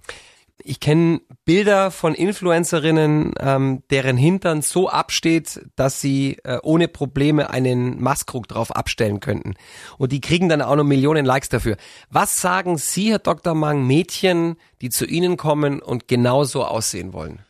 Ich 0.62 0.80
kenne 0.80 1.20
Bilder 1.44 1.90
von 1.90 2.14
Influencerinnen, 2.14 3.34
ähm, 3.38 3.82
deren 3.90 4.16
Hintern 4.16 4.62
so 4.62 4.88
absteht, 4.88 5.60
dass 5.76 6.00
sie 6.00 6.38
äh, 6.44 6.58
ohne 6.62 6.88
Probleme 6.88 7.50
einen 7.50 8.02
Maskrug 8.02 8.48
drauf 8.48 8.74
abstellen 8.74 9.20
könnten. 9.20 9.54
Und 9.98 10.12
die 10.12 10.20
kriegen 10.20 10.48
dann 10.48 10.62
auch 10.62 10.76
noch 10.76 10.84
Millionen 10.84 11.26
Likes 11.26 11.50
dafür. 11.50 11.76
Was 12.10 12.40
sagen 12.40 12.78
Sie, 12.78 13.10
Herr 13.10 13.18
Dr. 13.18 13.54
Mang, 13.54 13.86
Mädchen, 13.86 14.56
die 14.80 14.88
zu 14.88 15.04
Ihnen 15.04 15.36
kommen 15.36 15.80
und 15.80 16.08
genauso 16.08 16.64
aussehen 16.64 17.12
wollen? 17.12 17.40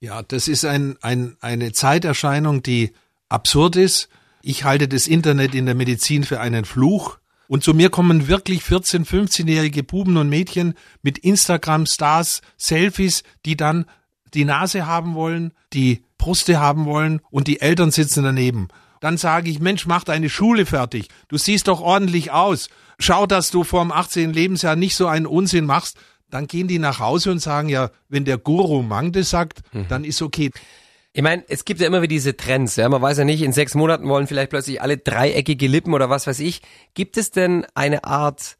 Ja, 0.00 0.22
das 0.22 0.48
ist 0.48 0.64
ein, 0.64 0.96
ein, 1.02 1.36
eine 1.40 1.72
Zeiterscheinung, 1.72 2.62
die 2.62 2.92
absurd 3.28 3.76
ist. 3.76 4.08
Ich 4.42 4.64
halte 4.64 4.88
das 4.88 5.06
Internet 5.06 5.54
in 5.54 5.66
der 5.66 5.74
Medizin 5.74 6.24
für 6.24 6.40
einen 6.40 6.64
Fluch. 6.64 7.18
Und 7.50 7.64
zu 7.64 7.74
mir 7.74 7.90
kommen 7.90 8.28
wirklich 8.28 8.62
14-, 8.62 9.04
15-jährige 9.04 9.82
Buben 9.82 10.16
und 10.18 10.28
Mädchen 10.28 10.74
mit 11.02 11.18
Instagram-Stars, 11.18 12.42
Selfies, 12.56 13.24
die 13.44 13.56
dann 13.56 13.86
die 14.34 14.44
Nase 14.44 14.86
haben 14.86 15.16
wollen, 15.16 15.52
die 15.72 16.04
Bruste 16.16 16.60
haben 16.60 16.84
wollen 16.84 17.20
und 17.28 17.48
die 17.48 17.60
Eltern 17.60 17.90
sitzen 17.90 18.22
daneben. 18.22 18.68
Dann 19.00 19.16
sage 19.16 19.50
ich, 19.50 19.58
Mensch, 19.58 19.84
mach 19.86 20.04
deine 20.04 20.28
Schule 20.28 20.64
fertig. 20.64 21.08
Du 21.26 21.38
siehst 21.38 21.66
doch 21.66 21.80
ordentlich 21.80 22.30
aus. 22.30 22.68
Schau, 23.00 23.26
dass 23.26 23.50
du 23.50 23.64
vor 23.64 23.82
dem 23.82 23.90
18. 23.90 24.32
Lebensjahr 24.32 24.76
nicht 24.76 24.94
so 24.94 25.08
einen 25.08 25.26
Unsinn 25.26 25.66
machst. 25.66 25.98
Dann 26.30 26.46
gehen 26.46 26.68
die 26.68 26.78
nach 26.78 27.00
Hause 27.00 27.32
und 27.32 27.40
sagen, 27.40 27.68
ja, 27.68 27.90
wenn 28.08 28.24
der 28.24 28.38
Guru 28.38 28.82
Mang 28.82 29.10
das 29.10 29.28
sagt, 29.28 29.62
mhm. 29.72 29.86
dann 29.88 30.04
ist 30.04 30.22
okay. 30.22 30.52
Ich 31.12 31.22
meine, 31.22 31.44
es 31.48 31.64
gibt 31.64 31.80
ja 31.80 31.86
immer 31.88 32.02
wieder 32.02 32.10
diese 32.10 32.36
Trends, 32.36 32.76
ja. 32.76 32.88
Man 32.88 33.02
weiß 33.02 33.18
ja 33.18 33.24
nicht, 33.24 33.42
in 33.42 33.52
sechs 33.52 33.74
Monaten 33.74 34.08
wollen 34.08 34.28
vielleicht 34.28 34.50
plötzlich 34.50 34.80
alle 34.80 34.96
dreieckige 34.96 35.66
Lippen 35.66 35.92
oder 35.92 36.08
was 36.08 36.26
weiß 36.26 36.38
ich. 36.40 36.62
Gibt 36.94 37.16
es 37.16 37.32
denn 37.32 37.66
eine 37.74 38.04
Art 38.04 38.56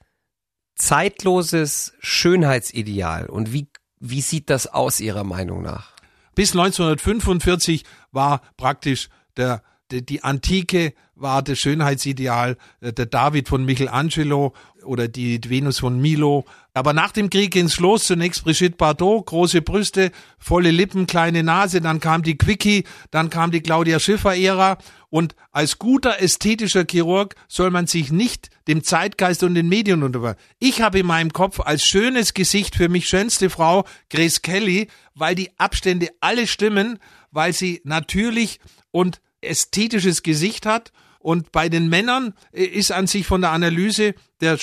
zeitloses 0.75 1.95
Schönheitsideal? 2.01 3.27
Und 3.27 3.53
wie, 3.53 3.69
wie 4.01 4.21
sieht 4.21 4.51
das 4.51 4.67
aus 4.67 5.01
Ihrer 5.01 5.23
Meinung 5.23 5.63
nach? 5.63 5.93
Bis 6.35 6.53
1945 6.53 7.85
war 8.11 8.41
praktisch 8.57 9.11
der, 9.37 9.63
die, 9.93 10.25
Antike 10.25 10.95
war 11.15 11.43
das 11.43 11.59
Schönheitsideal, 11.59 12.57
äh, 12.81 12.93
der 12.93 13.07
David 13.07 13.49
von 13.49 13.65
Michelangelo 13.65 14.55
oder 14.85 15.07
die 15.07 15.41
Venus 15.49 15.79
von 15.79 16.01
Milo. 16.01 16.45
Aber 16.81 16.95
nach 16.95 17.13
dem 17.13 17.29
Krieg 17.29 17.51
ging's 17.51 17.79
los. 17.79 18.05
Zunächst 18.05 18.43
Brigitte 18.43 18.79
Bardot, 18.79 19.27
große 19.27 19.61
Brüste, 19.61 20.13
volle 20.39 20.71
Lippen, 20.71 21.07
kleine 21.07 21.43
Nase. 21.43 21.83
Dann 21.83 22.01
kam 22.01 22.23
die 22.23 22.39
Quickie, 22.39 22.85
dann 23.11 23.29
kam 23.29 23.51
die 23.51 23.61
Claudia 23.61 24.01
Schiffer-Ära. 24.01 24.79
Und 25.11 25.37
als 25.53 25.79
guter 25.79 26.23
ästhetischer 26.23 26.87
Chirurg 26.91 27.35
soll 27.49 27.71
man 27.71 27.87
sich 27.87 28.11
nicht 28.11 28.49
dem 28.67 28.83
Zeitgeist 28.83 29.43
und 29.43 29.57
den 29.57 29.69
Medien 29.69 30.03
unterwerfen. 30.03 30.41
Ich 30.59 30.81
habe 30.81 31.01
in 31.01 31.07
meinem 31.07 31.35
Kopf 31.35 31.61
als 31.61 31.85
schönes 31.85 32.33
Gesicht 32.33 32.75
für 32.77 32.89
mich 32.89 33.07
schönste 33.09 33.51
Frau 33.51 33.85
Grace 34.09 34.41
Kelly, 34.41 34.89
weil 35.15 35.35
die 35.35 35.51
Abstände 35.59 36.09
alle 36.21 36.47
stimmen, 36.47 36.99
weil 37.31 37.53
sie 37.53 37.83
natürlich 37.85 38.59
und 38.91 39.21
ästhetisches 39.43 40.23
Gesicht 40.23 40.65
hat 40.65 40.93
und 41.19 41.53
bei 41.53 41.69
den 41.69 41.91
Männern 41.91 42.33
äh, 42.53 42.65
ist 42.65 42.91
an 42.91 43.07
sich 43.07 43.27
von 43.27 43.43
der 43.43 43.51
Analyse 43.51 44.15
der 44.41 44.57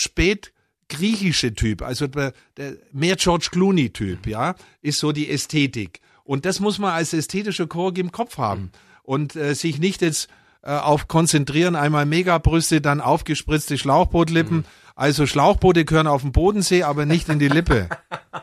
spätgriechische 0.88 1.54
Typ, 1.54 1.82
also 1.82 2.08
der, 2.08 2.34
mehr 2.92 3.16
George 3.16 3.50
Clooney 3.52 3.90
Typ, 3.90 4.28
ja, 4.28 4.56
ist 4.82 5.00
so 5.00 5.12
die 5.12 5.30
Ästhetik. 5.30 6.02
Und 6.24 6.46
das 6.46 6.60
muss 6.60 6.80
man 6.80 6.92
als 6.92 7.14
ästhetischer 7.14 7.68
Chirurg 7.72 7.98
im 7.98 8.12
Kopf 8.12 8.38
haben 8.38 8.72
und 9.04 9.36
äh, 9.36 9.54
sich 9.54 9.80
nicht 9.80 10.02
jetzt 10.02 10.30
äh, 10.62 10.72
auf 10.72 11.08
konzentrieren, 11.08 11.76
einmal 11.76 12.06
Megabrüste, 12.06 12.82
dann 12.82 13.02
aufgespritzte 13.02 13.78
Schlauchbootlippen. 13.78 14.66
Also 14.96 15.26
Schlauchboote 15.26 15.86
gehören 15.86 16.08
auf 16.08 16.24
den 16.24 16.32
Bodensee, 16.32 16.84
aber 16.84 17.06
nicht 17.06 17.30
in 17.30 17.40
die 17.40 17.48
Lippe. 17.48 17.88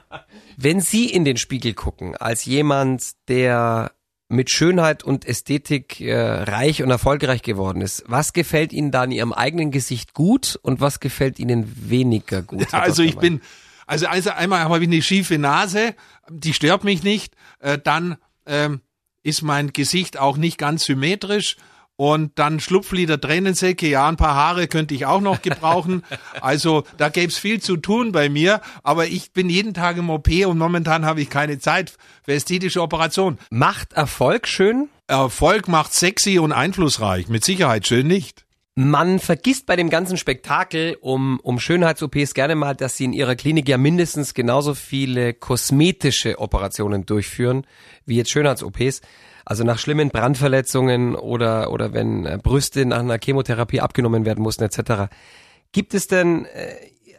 Wenn 0.56 0.80
Sie 0.80 1.06
in 1.10 1.24
den 1.24 1.36
Spiegel 1.36 1.74
gucken, 1.74 2.16
als 2.16 2.44
jemand, 2.44 3.12
der 3.28 3.90
mit 4.28 4.50
Schönheit 4.50 5.02
und 5.02 5.26
Ästhetik 5.26 6.00
äh, 6.00 6.18
reich 6.18 6.82
und 6.82 6.90
erfolgreich 6.90 7.42
geworden 7.42 7.80
ist. 7.80 8.04
Was 8.06 8.32
gefällt 8.32 8.72
Ihnen 8.72 8.90
da 8.90 9.04
in 9.04 9.10
Ihrem 9.12 9.32
eigenen 9.32 9.70
Gesicht 9.70 10.14
gut 10.14 10.58
und 10.62 10.80
was 10.80 11.00
gefällt 11.00 11.38
Ihnen 11.38 11.70
weniger 11.90 12.42
gut? 12.42 12.72
Ja, 12.72 12.80
also 12.80 13.02
ich 13.02 13.16
bin, 13.16 13.42
also, 13.86 14.06
also 14.06 14.30
einmal 14.30 14.60
habe 14.64 14.78
ich 14.80 14.88
eine 14.88 15.02
schiefe 15.02 15.38
Nase, 15.38 15.94
die 16.30 16.54
stört 16.54 16.84
mich 16.84 17.02
nicht. 17.02 17.34
Äh, 17.60 17.78
dann 17.78 18.16
ähm, 18.46 18.80
ist 19.22 19.42
mein 19.42 19.72
Gesicht 19.72 20.18
auch 20.18 20.36
nicht 20.36 20.58
ganz 20.58 20.84
symmetrisch 20.84 21.56
und 21.96 22.32
dann 22.38 22.60
Schlupflieder, 22.60 23.20
Tränensäcke, 23.20 23.88
ja, 23.88 24.08
ein 24.08 24.16
paar 24.16 24.34
Haare 24.34 24.66
könnte 24.66 24.94
ich 24.94 25.06
auch 25.06 25.20
noch 25.20 25.42
gebrauchen. 25.42 26.02
Also 26.40 26.84
da 26.98 27.08
gäbe 27.08 27.28
es 27.28 27.38
viel 27.38 27.60
zu 27.60 27.76
tun 27.76 28.12
bei 28.12 28.28
mir, 28.28 28.60
aber 28.82 29.06
ich 29.06 29.32
bin 29.32 29.48
jeden 29.48 29.72
Tag 29.72 29.96
im 29.96 30.10
OP 30.10 30.28
und 30.46 30.58
momentan 30.58 31.04
habe 31.04 31.22
ich 31.22 31.30
keine 31.30 31.58
Zeit 31.58 31.96
für 32.22 32.32
ästhetische 32.32 32.82
Operationen. 32.82 33.38
Macht 33.50 33.92
Erfolg 33.94 34.46
schön? 34.46 34.88
Erfolg 35.06 35.68
macht 35.68 35.94
sexy 35.94 36.38
und 36.38 36.52
einflussreich, 36.52 37.28
mit 37.28 37.44
Sicherheit 37.44 37.86
schön 37.86 38.06
nicht. 38.06 38.44
Man 38.76 39.20
vergisst 39.20 39.66
bei 39.66 39.76
dem 39.76 39.88
ganzen 39.88 40.16
Spektakel 40.16 40.96
um, 41.00 41.38
um 41.40 41.60
Schönheits-OPs 41.60 42.34
gerne 42.34 42.56
mal, 42.56 42.74
dass 42.74 42.96
sie 42.96 43.04
in 43.04 43.12
ihrer 43.12 43.36
Klinik 43.36 43.68
ja 43.68 43.78
mindestens 43.78 44.34
genauso 44.34 44.74
viele 44.74 45.32
kosmetische 45.32 46.40
Operationen 46.40 47.06
durchführen, 47.06 47.66
wie 48.04 48.16
jetzt 48.16 48.30
Schönheits-OPs. 48.30 49.00
Also 49.44 49.64
nach 49.64 49.78
schlimmen 49.78 50.10
Brandverletzungen 50.10 51.14
oder, 51.14 51.70
oder 51.70 51.92
wenn 51.92 52.24
äh, 52.24 52.38
Brüste 52.42 52.86
nach 52.86 53.00
einer 53.00 53.18
Chemotherapie 53.22 53.80
abgenommen 53.80 54.24
werden 54.24 54.42
mussten 54.42 54.64
etc. 54.64 55.12
Gibt 55.72 55.94
es 55.94 56.06
denn 56.06 56.46
äh, 56.46 56.76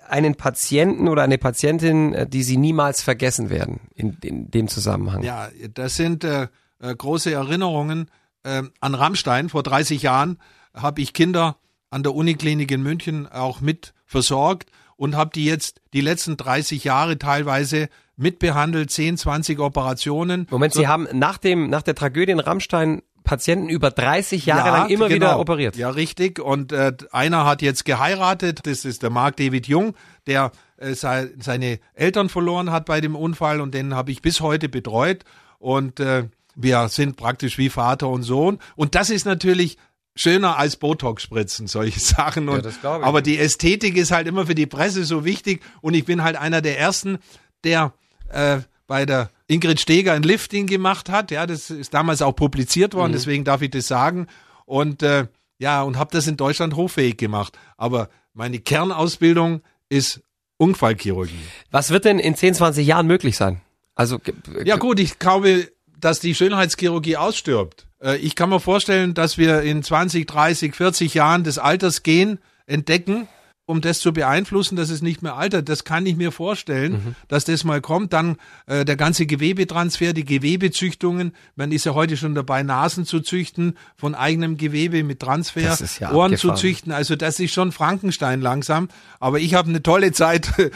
einen 0.07 0.35
Patienten 0.35 1.07
oder 1.07 1.23
eine 1.23 1.37
Patientin, 1.37 2.13
äh, 2.13 2.27
die 2.27 2.43
Sie 2.43 2.57
niemals 2.57 3.01
vergessen 3.01 3.49
werden 3.49 3.81
in, 3.93 4.17
in 4.21 4.49
dem 4.49 4.67
Zusammenhang? 4.67 5.23
Ja, 5.23 5.49
das 5.73 5.95
sind 5.95 6.23
äh, 6.23 6.47
große 6.79 7.31
Erinnerungen 7.31 8.09
äh, 8.43 8.63
an 8.79 8.95
Rammstein. 8.95 9.49
Vor 9.49 9.63
30 9.63 10.01
Jahren 10.01 10.39
habe 10.73 11.01
ich 11.01 11.13
Kinder 11.13 11.57
an 11.89 12.03
der 12.03 12.15
Uniklinik 12.15 12.71
in 12.71 12.83
München 12.83 13.27
auch 13.27 13.61
mit 13.61 13.93
versorgt 14.05 14.71
und 14.97 15.15
habe 15.15 15.31
die 15.33 15.45
jetzt 15.45 15.81
die 15.93 16.01
letzten 16.01 16.37
30 16.37 16.83
Jahre 16.83 17.17
teilweise 17.17 17.89
mitbehandelt, 18.17 18.91
10, 18.91 19.17
20 19.17 19.59
Operationen. 19.59 20.47
Moment, 20.49 20.73
so, 20.73 20.79
Sie 20.79 20.87
haben 20.87 21.07
nach 21.13 21.37
dem, 21.37 21.69
nach 21.69 21.81
der 21.81 21.95
Tragödie 21.95 22.31
in 22.31 22.39
Rammstein 22.39 23.01
Patienten 23.25 23.69
über 23.69 23.91
30 23.91 24.45
Jahre 24.45 24.67
ja, 24.67 24.77
lang 24.77 24.89
immer 24.89 25.09
genau. 25.09 25.25
wieder 25.25 25.39
operiert. 25.39 25.75
Ja, 25.75 25.89
richtig. 25.89 26.39
Und 26.39 26.71
äh, 26.71 26.93
einer 27.11 27.45
hat 27.45 27.61
jetzt 27.61 27.83
geheiratet. 27.83 28.61
Das 28.63 28.85
ist 28.85 29.03
der 29.03 29.09
Mark 29.09 29.35
David 29.35 29.67
Jung, 29.67 29.95
der 30.27 30.51
äh, 30.77 30.93
sei, 30.93 31.29
seine 31.39 31.79
Eltern 31.93 32.29
verloren 32.29 32.71
hat 32.71 32.85
bei 32.85 33.01
dem 33.01 33.15
Unfall 33.15 33.59
und 33.59 33.73
den 33.73 33.95
habe 33.95 34.11
ich 34.11 34.21
bis 34.21 34.39
heute 34.39 34.69
betreut. 34.69 35.25
Und 35.59 35.99
äh, 35.99 36.29
wir 36.55 36.87
sind 36.87 37.17
praktisch 37.17 37.57
wie 37.57 37.69
Vater 37.69 38.07
und 38.07 38.23
Sohn. 38.23 38.59
Und 38.75 38.95
das 38.95 39.09
ist 39.09 39.25
natürlich 39.25 39.77
schöner 40.15 40.57
als 40.57 40.77
Botox-Spritzen, 40.77 41.67
solche 41.67 41.99
Sachen. 42.15 42.47
Und, 42.47 42.65
ja, 42.83 43.01
aber 43.01 43.21
die 43.21 43.37
Ästhetik 43.37 43.97
ist 43.97 44.11
halt 44.11 44.27
immer 44.27 44.45
für 44.45 44.55
die 44.55 44.67
Presse 44.67 45.03
so 45.03 45.25
wichtig. 45.25 45.61
Und 45.81 45.95
ich 45.95 46.05
bin 46.05 46.23
halt 46.23 46.37
einer 46.37 46.61
der 46.61 46.79
ersten, 46.79 47.17
der 47.63 47.93
äh, 48.29 48.59
bei 48.87 49.05
der 49.05 49.29
Ingrid 49.47 49.79
Steger 49.79 50.13
ein 50.13 50.23
Lifting 50.23 50.67
gemacht 50.67 51.09
hat. 51.09 51.31
Ja, 51.31 51.45
das 51.45 51.69
ist 51.69 51.93
damals 51.93 52.21
auch 52.21 52.33
publiziert 52.33 52.93
worden, 52.93 53.11
mhm. 53.11 53.15
deswegen 53.15 53.43
darf 53.43 53.61
ich 53.61 53.71
das 53.71 53.87
sagen. 53.87 54.27
Und 54.65 55.03
äh, 55.03 55.27
ja, 55.57 55.83
und 55.83 55.97
habe 55.97 56.11
das 56.11 56.27
in 56.27 56.37
Deutschland 56.37 56.75
hochfähig 56.75 57.17
gemacht. 57.17 57.57
Aber 57.77 58.09
meine 58.33 58.59
Kernausbildung 58.59 59.61
ist 59.89 60.21
Unfallchirurgie. 60.57 61.33
Was 61.71 61.89
wird 61.89 62.05
denn 62.05 62.19
in 62.19 62.35
10, 62.35 62.55
20 62.55 62.85
Jahren 62.85 63.07
möglich 63.07 63.37
sein? 63.37 63.61
Also 63.93 64.19
ja 64.63 64.75
gut, 64.77 64.99
ich 64.99 65.19
glaube, 65.19 65.69
dass 65.99 66.19
die 66.19 66.35
Schönheitschirurgie 66.35 67.17
ausstirbt. 67.17 67.87
Äh, 68.01 68.17
ich 68.17 68.35
kann 68.35 68.49
mir 68.49 68.59
vorstellen, 68.59 69.13
dass 69.13 69.37
wir 69.37 69.61
in 69.61 69.83
20, 69.83 70.27
30, 70.27 70.75
40 70.75 71.13
Jahren 71.13 71.43
das 71.43 71.57
Altersgehen 71.57 72.39
entdecken 72.67 73.27
um 73.67 73.81
das 73.81 73.99
zu 73.99 74.13
beeinflussen, 74.13 74.75
dass 74.75 74.89
es 74.89 75.01
nicht 75.01 75.23
mehr 75.23 75.35
altert. 75.35 75.69
Das 75.69 75.83
kann 75.83 76.05
ich 76.05 76.15
mir 76.15 76.31
vorstellen, 76.31 76.93
mhm. 76.93 77.15
dass 77.27 77.45
das 77.45 77.63
mal 77.63 77.81
kommt. 77.81 78.13
Dann 78.13 78.37
äh, 78.67 78.85
der 78.85 78.95
ganze 78.95 79.25
Gewebetransfer, 79.25 80.13
die 80.13 80.23
Gewebezüchtungen. 80.23 81.33
Man 81.55 81.71
ist 81.71 81.85
ja 81.85 81.95
heute 81.95 82.15
schon 82.15 82.35
dabei, 82.35 82.61
Nasen 82.61 83.05
zu 83.05 83.21
züchten 83.21 83.75
von 83.95 84.13
eigenem 84.13 84.57
Gewebe 84.57 85.03
mit 85.03 85.19
Transfer, 85.19 85.61
ja 85.99 86.11
Ohren 86.11 86.33
abgefahren. 86.33 86.57
zu 86.57 86.61
züchten. 86.61 86.91
Also 86.91 87.15
das 87.15 87.39
ist 87.39 87.53
schon 87.53 87.71
Frankenstein 87.71 88.41
langsam. 88.41 88.87
Aber 89.19 89.39
ich 89.39 89.55
habe 89.55 89.69
eine 89.69 89.81
tolle 89.81 90.11
Zeit 90.11 90.51
äh, 90.59 90.69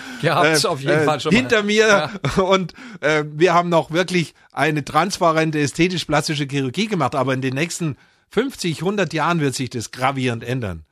auf 0.66 0.82
jeden 0.82 1.06
Fall 1.06 1.20
schon 1.20 1.32
hinter 1.32 1.58
mal. 1.58 1.66
mir 1.66 1.88
ja. 1.88 2.42
und 2.42 2.74
äh, 3.02 3.24
wir 3.32 3.54
haben 3.54 3.70
noch 3.70 3.92
wirklich 3.92 4.34
eine 4.52 4.84
transparente 4.84 5.60
ästhetisch-plastische 5.60 6.48
Chirurgie 6.50 6.88
gemacht. 6.88 7.14
Aber 7.14 7.36
in 7.36 7.42
den 7.42 7.54
nächsten 7.54 7.98
50, 8.32 8.80
100 8.80 9.14
Jahren 9.14 9.40
wird 9.40 9.56
sich 9.56 9.70
das 9.70 9.92
gravierend 9.92 10.44
ändern. 10.44 10.86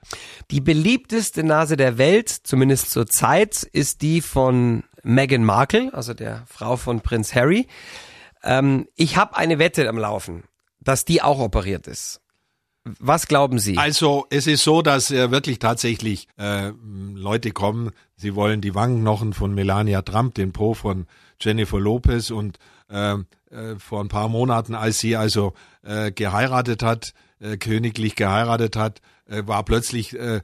Die 0.51 0.62
beliebteste 0.62 1.44
Nase 1.44 1.77
der 1.77 1.98
Welt, 1.98 2.29
zumindest 2.29 2.91
zur 2.91 3.08
Zeit, 3.08 3.63
ist 3.63 4.01
die 4.01 4.22
von 4.22 4.84
Meghan 5.03 5.44
Markle, 5.44 5.94
also 5.94 6.13
der 6.13 6.44
Frau 6.48 6.77
von 6.77 7.01
Prinz 7.01 7.36
Harry. 7.36 7.67
Ähm, 8.44 8.88
ich 8.96 9.17
habe 9.17 9.38
eine 9.38 9.60
Wette 9.60 9.88
am 9.88 9.98
Laufen, 9.98 10.44
dass 10.79 11.06
die 11.06 11.22
auch 11.22 11.39
operiert 11.39 11.88
ist. 11.88 12.22
Was 13.00 13.27
glauben 13.27 13.60
Sie? 13.60 13.77
Also 13.77 14.25
es 14.29 14.48
ist 14.48 14.63
so, 14.63 14.82
dass 14.82 15.12
äh, 15.12 15.32
wirklich 15.32 15.60
tatsächlich 15.60 16.27
äh, 16.38 16.72
Leute 17.13 17.51
kommen, 17.51 17.91
sie 18.15 18.36
wollen 18.36 18.62
die 18.62 18.75
Wangenknochen 18.75 19.34
von 19.34 19.53
Melania 19.53 20.01
Trump, 20.01 20.36
den 20.36 20.53
Po 20.53 20.74
von 20.74 21.06
Jennifer 21.41 21.79
Lopez 21.79 22.32
und 22.32 22.58
äh, 22.89 23.15
äh, 23.51 23.75
vor 23.77 24.01
ein 24.01 24.08
paar 24.08 24.29
Monaten, 24.29 24.75
als 24.75 25.00
sie 25.00 25.15
also 25.15 25.53
äh, 25.84 26.12
geheiratet 26.12 26.84
hat, 26.84 27.13
äh, 27.39 27.58
königlich 27.58 28.15
geheiratet 28.15 28.75
hat, 28.75 29.01
äh, 29.27 29.44
war 29.46 29.63
plötzlich, 29.63 30.17
äh, 30.17 30.38
äh, 30.38 30.41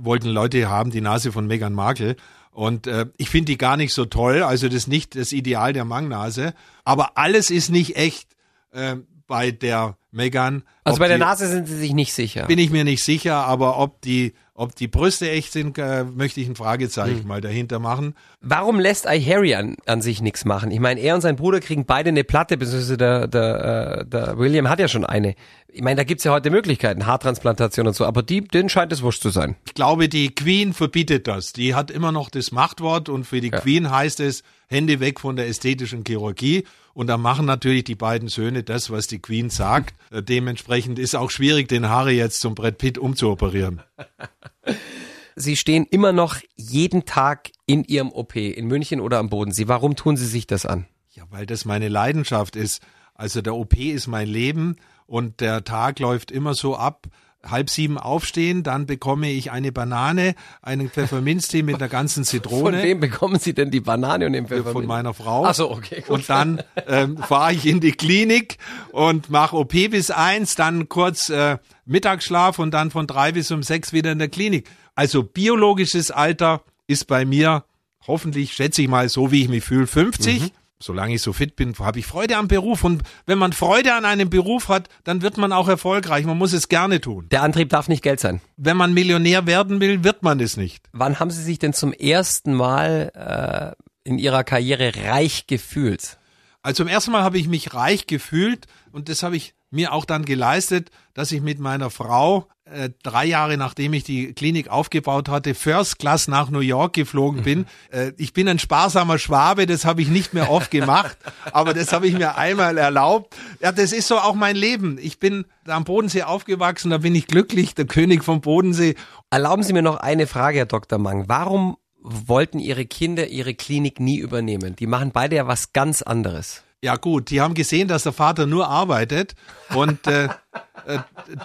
wollten 0.00 0.28
Leute 0.28 0.68
haben 0.68 0.90
die 0.90 1.00
Nase 1.00 1.32
von 1.32 1.46
Meghan 1.46 1.72
Markle. 1.72 2.16
Und 2.50 2.86
äh, 2.86 3.06
ich 3.18 3.28
finde 3.28 3.52
die 3.52 3.58
gar 3.58 3.76
nicht 3.76 3.92
so 3.92 4.06
toll, 4.06 4.42
also 4.42 4.66
das 4.66 4.76
ist 4.76 4.88
nicht 4.88 5.14
das 5.14 5.32
Ideal 5.32 5.72
der 5.72 5.84
Mangnase. 5.84 6.54
Aber 6.84 7.18
alles 7.18 7.50
ist 7.50 7.70
nicht 7.70 7.96
echt 7.96 8.28
äh, 8.72 8.96
bei 9.26 9.50
der 9.50 9.96
Megan. 10.10 10.62
Also 10.84 10.98
bei 10.98 11.08
der 11.08 11.18
Nase 11.18 11.48
sind 11.48 11.66
Sie 11.66 11.76
sich 11.76 11.92
nicht 11.92 12.14
sicher. 12.14 12.46
Bin 12.46 12.58
ich 12.58 12.70
mir 12.70 12.84
nicht 12.84 13.04
sicher, 13.04 13.34
aber 13.34 13.78
ob 13.78 14.00
die 14.00 14.34
ob 14.56 14.74
die 14.74 14.88
Brüste 14.88 15.30
echt 15.30 15.52
sind, 15.52 15.76
äh, 15.78 16.04
möchte 16.04 16.40
ich 16.40 16.48
ein 16.48 16.56
Fragezeichen 16.56 17.20
hm. 17.20 17.28
mal 17.28 17.40
dahinter 17.40 17.78
machen. 17.78 18.14
Warum 18.40 18.80
lässt 18.80 19.06
Harry 19.06 19.54
an, 19.54 19.76
an 19.84 20.00
sich 20.00 20.22
nichts 20.22 20.44
machen? 20.44 20.70
Ich 20.70 20.80
meine, 20.80 21.00
er 21.00 21.14
und 21.14 21.20
sein 21.20 21.36
Bruder 21.36 21.60
kriegen 21.60 21.84
beide 21.84 22.08
eine 22.08 22.24
Platte, 22.24 22.56
beziehungsweise 22.56 22.96
der, 22.96 23.28
der, 23.28 24.00
äh, 24.00 24.06
der 24.06 24.38
William 24.38 24.68
hat 24.68 24.80
ja 24.80 24.88
schon 24.88 25.04
eine. 25.04 25.34
Ich 25.68 25.82
meine, 25.82 25.96
da 25.96 26.04
gibt's 26.04 26.24
ja 26.24 26.32
heute 26.32 26.50
Möglichkeiten, 26.50 27.04
Haartransplantation 27.04 27.86
und 27.86 27.94
so, 27.94 28.06
aber 28.06 28.22
die, 28.22 28.42
denen 28.42 28.70
scheint 28.70 28.92
es 28.92 29.02
wurscht 29.02 29.20
zu 29.20 29.28
sein. 29.28 29.56
Ich 29.66 29.74
glaube, 29.74 30.08
die 30.08 30.34
Queen 30.34 30.72
verbietet 30.72 31.28
das. 31.28 31.52
Die 31.52 31.74
hat 31.74 31.90
immer 31.90 32.10
noch 32.10 32.30
das 32.30 32.50
Machtwort 32.50 33.10
und 33.10 33.24
für 33.24 33.42
die 33.42 33.50
ja. 33.50 33.60
Queen 33.60 33.90
heißt 33.90 34.20
es, 34.20 34.42
Hände 34.66 35.00
weg 35.00 35.20
von 35.20 35.36
der 35.36 35.48
ästhetischen 35.48 36.04
Chirurgie. 36.06 36.64
Und 36.94 37.08
da 37.08 37.18
machen 37.18 37.46
natürlich 37.46 37.84
die 37.84 37.94
beiden 37.94 38.28
Söhne 38.28 38.62
das, 38.62 38.90
was 38.90 39.06
die 39.06 39.18
Queen 39.18 39.50
sagt. 39.50 39.94
Äh, 40.10 40.22
dementsprechend 40.22 40.98
ist 40.98 41.14
auch 41.14 41.30
schwierig, 41.30 41.68
den 41.68 41.88
Harry 41.88 42.16
jetzt 42.16 42.40
zum 42.40 42.54
Brett 42.54 42.78
Pitt 42.78 42.98
umzuoperieren. 42.98 43.82
Sie 45.36 45.56
stehen 45.56 45.84
immer 45.90 46.12
noch 46.12 46.36
jeden 46.56 47.04
Tag 47.04 47.50
in 47.66 47.84
Ihrem 47.84 48.10
OP 48.10 48.36
in 48.36 48.66
München 48.66 49.00
oder 49.00 49.18
am 49.18 49.28
Bodensee. 49.28 49.68
Warum 49.68 49.94
tun 49.94 50.16
Sie 50.16 50.26
sich 50.26 50.46
das 50.46 50.64
an? 50.64 50.86
Ja, 51.10 51.24
weil 51.30 51.44
das 51.44 51.66
meine 51.66 51.88
Leidenschaft 51.88 52.56
ist. 52.56 52.82
Also 53.14 53.42
der 53.42 53.54
OP 53.54 53.76
ist 53.76 54.06
mein 54.06 54.28
Leben 54.28 54.76
und 55.06 55.40
der 55.40 55.64
Tag 55.64 55.98
läuft 55.98 56.30
immer 56.30 56.54
so 56.54 56.76
ab, 56.76 57.06
halb 57.50 57.70
sieben 57.70 57.98
aufstehen, 57.98 58.62
dann 58.62 58.86
bekomme 58.86 59.30
ich 59.30 59.50
eine 59.50 59.72
Banane, 59.72 60.34
einen 60.62 60.90
Pfefferminztee 60.90 61.62
mit 61.62 61.80
der 61.80 61.88
ganzen 61.88 62.24
Zitrone. 62.24 62.78
Von 62.78 62.82
wem 62.82 63.00
bekommen 63.00 63.38
Sie 63.38 63.54
denn 63.54 63.70
die 63.70 63.80
Banane 63.80 64.26
und 64.26 64.32
den 64.32 64.46
Pfefferminz? 64.46 64.72
Von 64.72 64.86
meiner 64.86 65.14
Frau. 65.14 65.44
Ach 65.46 65.54
so, 65.54 65.70
okay. 65.70 66.02
Gut. 66.02 66.10
Und 66.10 66.30
dann 66.30 66.62
ähm, 66.86 67.18
fahre 67.18 67.52
ich 67.52 67.66
in 67.66 67.80
die 67.80 67.92
Klinik 67.92 68.58
und 68.92 69.30
mache 69.30 69.56
OP 69.56 69.72
bis 69.72 70.10
eins, 70.10 70.54
dann 70.54 70.88
kurz 70.88 71.28
äh, 71.28 71.58
Mittagsschlaf 71.84 72.58
und 72.58 72.72
dann 72.72 72.90
von 72.90 73.06
drei 73.06 73.32
bis 73.32 73.50
um 73.50 73.62
sechs 73.62 73.92
wieder 73.92 74.12
in 74.12 74.18
der 74.18 74.28
Klinik. 74.28 74.68
Also 74.94 75.22
biologisches 75.22 76.10
Alter 76.10 76.62
ist 76.86 77.06
bei 77.06 77.24
mir 77.24 77.64
hoffentlich, 78.06 78.52
schätze 78.52 78.82
ich 78.82 78.88
mal, 78.88 79.08
so 79.08 79.32
wie 79.32 79.42
ich 79.42 79.48
mich 79.48 79.64
fühle, 79.64 79.86
50. 79.86 80.40
Mhm 80.40 80.50
solange 80.78 81.14
ich 81.14 81.22
so 81.22 81.32
fit 81.32 81.56
bin, 81.56 81.74
habe 81.78 81.98
ich 81.98 82.06
Freude 82.06 82.36
am 82.36 82.48
Beruf. 82.48 82.84
Und 82.84 83.02
wenn 83.26 83.38
man 83.38 83.52
Freude 83.52 83.94
an 83.94 84.04
einem 84.04 84.30
Beruf 84.30 84.68
hat, 84.68 84.88
dann 85.04 85.22
wird 85.22 85.36
man 85.36 85.52
auch 85.52 85.68
erfolgreich. 85.68 86.24
Man 86.26 86.38
muss 86.38 86.52
es 86.52 86.68
gerne 86.68 87.00
tun. 87.00 87.28
Der 87.30 87.42
Antrieb 87.42 87.70
darf 87.70 87.88
nicht 87.88 88.02
Geld 88.02 88.20
sein. 88.20 88.40
Wenn 88.56 88.76
man 88.76 88.94
Millionär 88.94 89.46
werden 89.46 89.80
will, 89.80 90.04
wird 90.04 90.22
man 90.22 90.40
es 90.40 90.56
nicht. 90.56 90.86
Wann 90.92 91.18
haben 91.18 91.30
Sie 91.30 91.42
sich 91.42 91.58
denn 91.58 91.72
zum 91.72 91.92
ersten 91.92 92.54
Mal 92.54 93.74
äh, 93.74 94.08
in 94.08 94.18
Ihrer 94.18 94.44
Karriere 94.44 94.92
reich 95.04 95.46
gefühlt? 95.46 96.18
Also 96.62 96.82
zum 96.82 96.88
ersten 96.88 97.12
Mal 97.12 97.22
habe 97.22 97.38
ich 97.38 97.48
mich 97.48 97.74
reich 97.74 98.06
gefühlt 98.06 98.66
und 98.90 99.08
das 99.08 99.22
habe 99.22 99.36
ich 99.36 99.54
mir 99.70 99.92
auch 99.92 100.04
dann 100.04 100.24
geleistet, 100.24 100.90
dass 101.14 101.32
ich 101.32 101.40
mit 101.40 101.58
meiner 101.58 101.90
Frau 101.90 102.48
äh, 102.66 102.90
drei 103.02 103.26
Jahre 103.26 103.56
nachdem 103.56 103.92
ich 103.92 104.02
die 104.02 104.32
Klinik 104.32 104.68
aufgebaut 104.68 105.28
hatte, 105.28 105.54
First 105.54 106.00
Class 106.00 106.26
nach 106.26 106.50
New 106.50 106.60
York 106.60 106.94
geflogen 106.94 107.42
bin. 107.42 107.60
Mhm. 107.60 107.66
Äh, 107.90 108.12
ich 108.16 108.32
bin 108.32 108.48
ein 108.48 108.58
sparsamer 108.58 109.18
Schwabe, 109.18 109.66
das 109.66 109.84
habe 109.84 110.02
ich 110.02 110.08
nicht 110.08 110.34
mehr 110.34 110.50
oft 110.50 110.72
gemacht, 110.72 111.16
aber 111.52 111.74
das 111.74 111.92
habe 111.92 112.08
ich 112.08 112.18
mir 112.18 112.36
einmal 112.36 112.76
erlaubt. 112.76 113.36
Ja, 113.60 113.70
das 113.70 113.92
ist 113.92 114.08
so 114.08 114.18
auch 114.18 114.34
mein 114.34 114.56
Leben. 114.56 114.98
Ich 115.00 115.20
bin 115.20 115.44
am 115.66 115.84
Bodensee 115.84 116.24
aufgewachsen, 116.24 116.90
da 116.90 116.98
bin 116.98 117.14
ich 117.14 117.28
glücklich, 117.28 117.74
der 117.74 117.86
König 117.86 118.24
vom 118.24 118.40
Bodensee. 118.40 118.96
Erlauben 119.30 119.62
Sie 119.62 119.72
mir 119.72 119.82
noch 119.82 119.98
eine 119.98 120.26
Frage, 120.26 120.58
Herr 120.58 120.66
Dr. 120.66 120.98
Mang. 120.98 121.28
Warum 121.28 121.76
wollten 122.00 122.58
Ihre 122.58 122.86
Kinder 122.86 123.28
Ihre 123.28 123.54
Klinik 123.54 124.00
nie 124.00 124.18
übernehmen? 124.18 124.74
Die 124.74 124.86
machen 124.86 125.12
beide 125.12 125.36
ja 125.36 125.46
was 125.46 125.72
ganz 125.72 126.02
anderes. 126.02 126.64
Ja 126.86 126.94
gut, 126.94 127.30
die 127.30 127.40
haben 127.40 127.54
gesehen, 127.54 127.88
dass 127.88 128.04
der 128.04 128.12
Vater 128.12 128.46
nur 128.46 128.68
arbeitet 128.68 129.34
und 129.74 130.06
äh, 130.06 130.26
äh, 130.26 130.98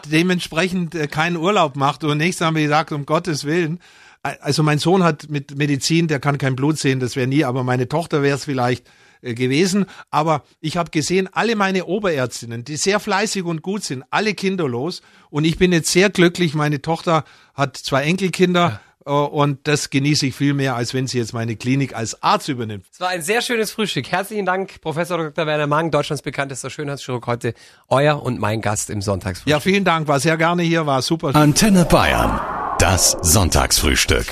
dementsprechend 0.06 0.94
äh, 0.94 1.08
keinen 1.08 1.36
Urlaub 1.36 1.76
macht. 1.76 2.04
Und 2.04 2.20
nächstes 2.20 2.46
haben 2.46 2.56
wir 2.56 2.62
gesagt, 2.62 2.92
um 2.92 3.08
Gottes 3.08 3.44
Willen. 3.44 3.80
Also 4.22 4.62
mein 4.62 4.78
Sohn 4.78 5.04
hat 5.04 5.32
mit 5.32 5.58
Medizin, 5.58 6.08
der 6.08 6.20
kann 6.20 6.38
kein 6.38 6.56
Blut 6.56 6.78
sehen, 6.78 7.00
das 7.00 7.16
wäre 7.16 7.26
nie, 7.26 7.44
aber 7.44 7.64
meine 7.64 7.90
Tochter 7.90 8.22
wäre 8.22 8.36
es 8.36 8.46
vielleicht 8.46 8.88
äh, 9.24 9.34
gewesen. 9.34 9.88
Aber 10.12 10.44
ich 10.60 10.78
habe 10.78 10.92
gesehen, 10.92 11.28
alle 11.32 11.56
meine 11.56 11.86
Oberärztinnen, 11.86 12.64
die 12.64 12.78
sehr 12.78 13.00
fleißig 13.00 13.44
und 13.44 13.64
gut 13.64 13.84
sind, 13.84 14.04
alle 14.12 14.36
kinderlos. 14.36 15.02
Und 15.32 15.46
ich 15.46 15.58
bin 15.58 15.72
jetzt 15.72 15.92
sehr 15.92 16.12
glücklich. 16.12 16.54
Meine 16.54 16.84
Tochter 16.84 17.24
hat 17.56 17.78
zwei 17.78 18.04
Enkelkinder. 18.04 18.62
Ja 18.62 18.76
äh, 18.76 18.91
und 19.06 19.68
das 19.68 19.90
genieße 19.90 20.28
ich 20.28 20.36
viel 20.36 20.54
mehr, 20.54 20.76
als 20.76 20.94
wenn 20.94 21.08
sie 21.08 21.18
jetzt 21.18 21.34
meine 21.34 21.56
Klinik 21.56 21.96
als 21.96 22.22
Arzt 22.22 22.50
übernimmt. 22.50 22.86
Es 22.92 23.00
war 23.00 23.10
ein 23.10 23.22
sehr 23.22 23.42
schönes 23.42 23.72
Frühstück. 23.72 24.12
Herzlichen 24.12 24.46
Dank, 24.46 24.82
Professor 24.82 25.18
Dr. 25.18 25.46
Werner 25.46 25.68
Mang, 25.68 25.92
Deutschlands 25.92 26.22
bekanntester 26.22 26.70
Schönheitschirurg, 26.70 27.26
heute 27.28 27.54
euer 27.88 28.22
und 28.22 28.40
mein 28.40 28.62
Gast 28.62 28.90
im 28.90 29.02
Sonntagsfrühstück. 29.02 29.52
Ja, 29.52 29.60
vielen 29.60 29.84
Dank, 29.84 30.08
war 30.08 30.20
sehr 30.20 30.38
gerne 30.38 30.64
hier, 30.64 30.86
war 30.86 31.02
super. 31.02 31.36
Antenne 31.36 31.86
Bayern, 31.86 32.40
das 32.80 33.18
Sonntagsfrühstück. 33.22 34.28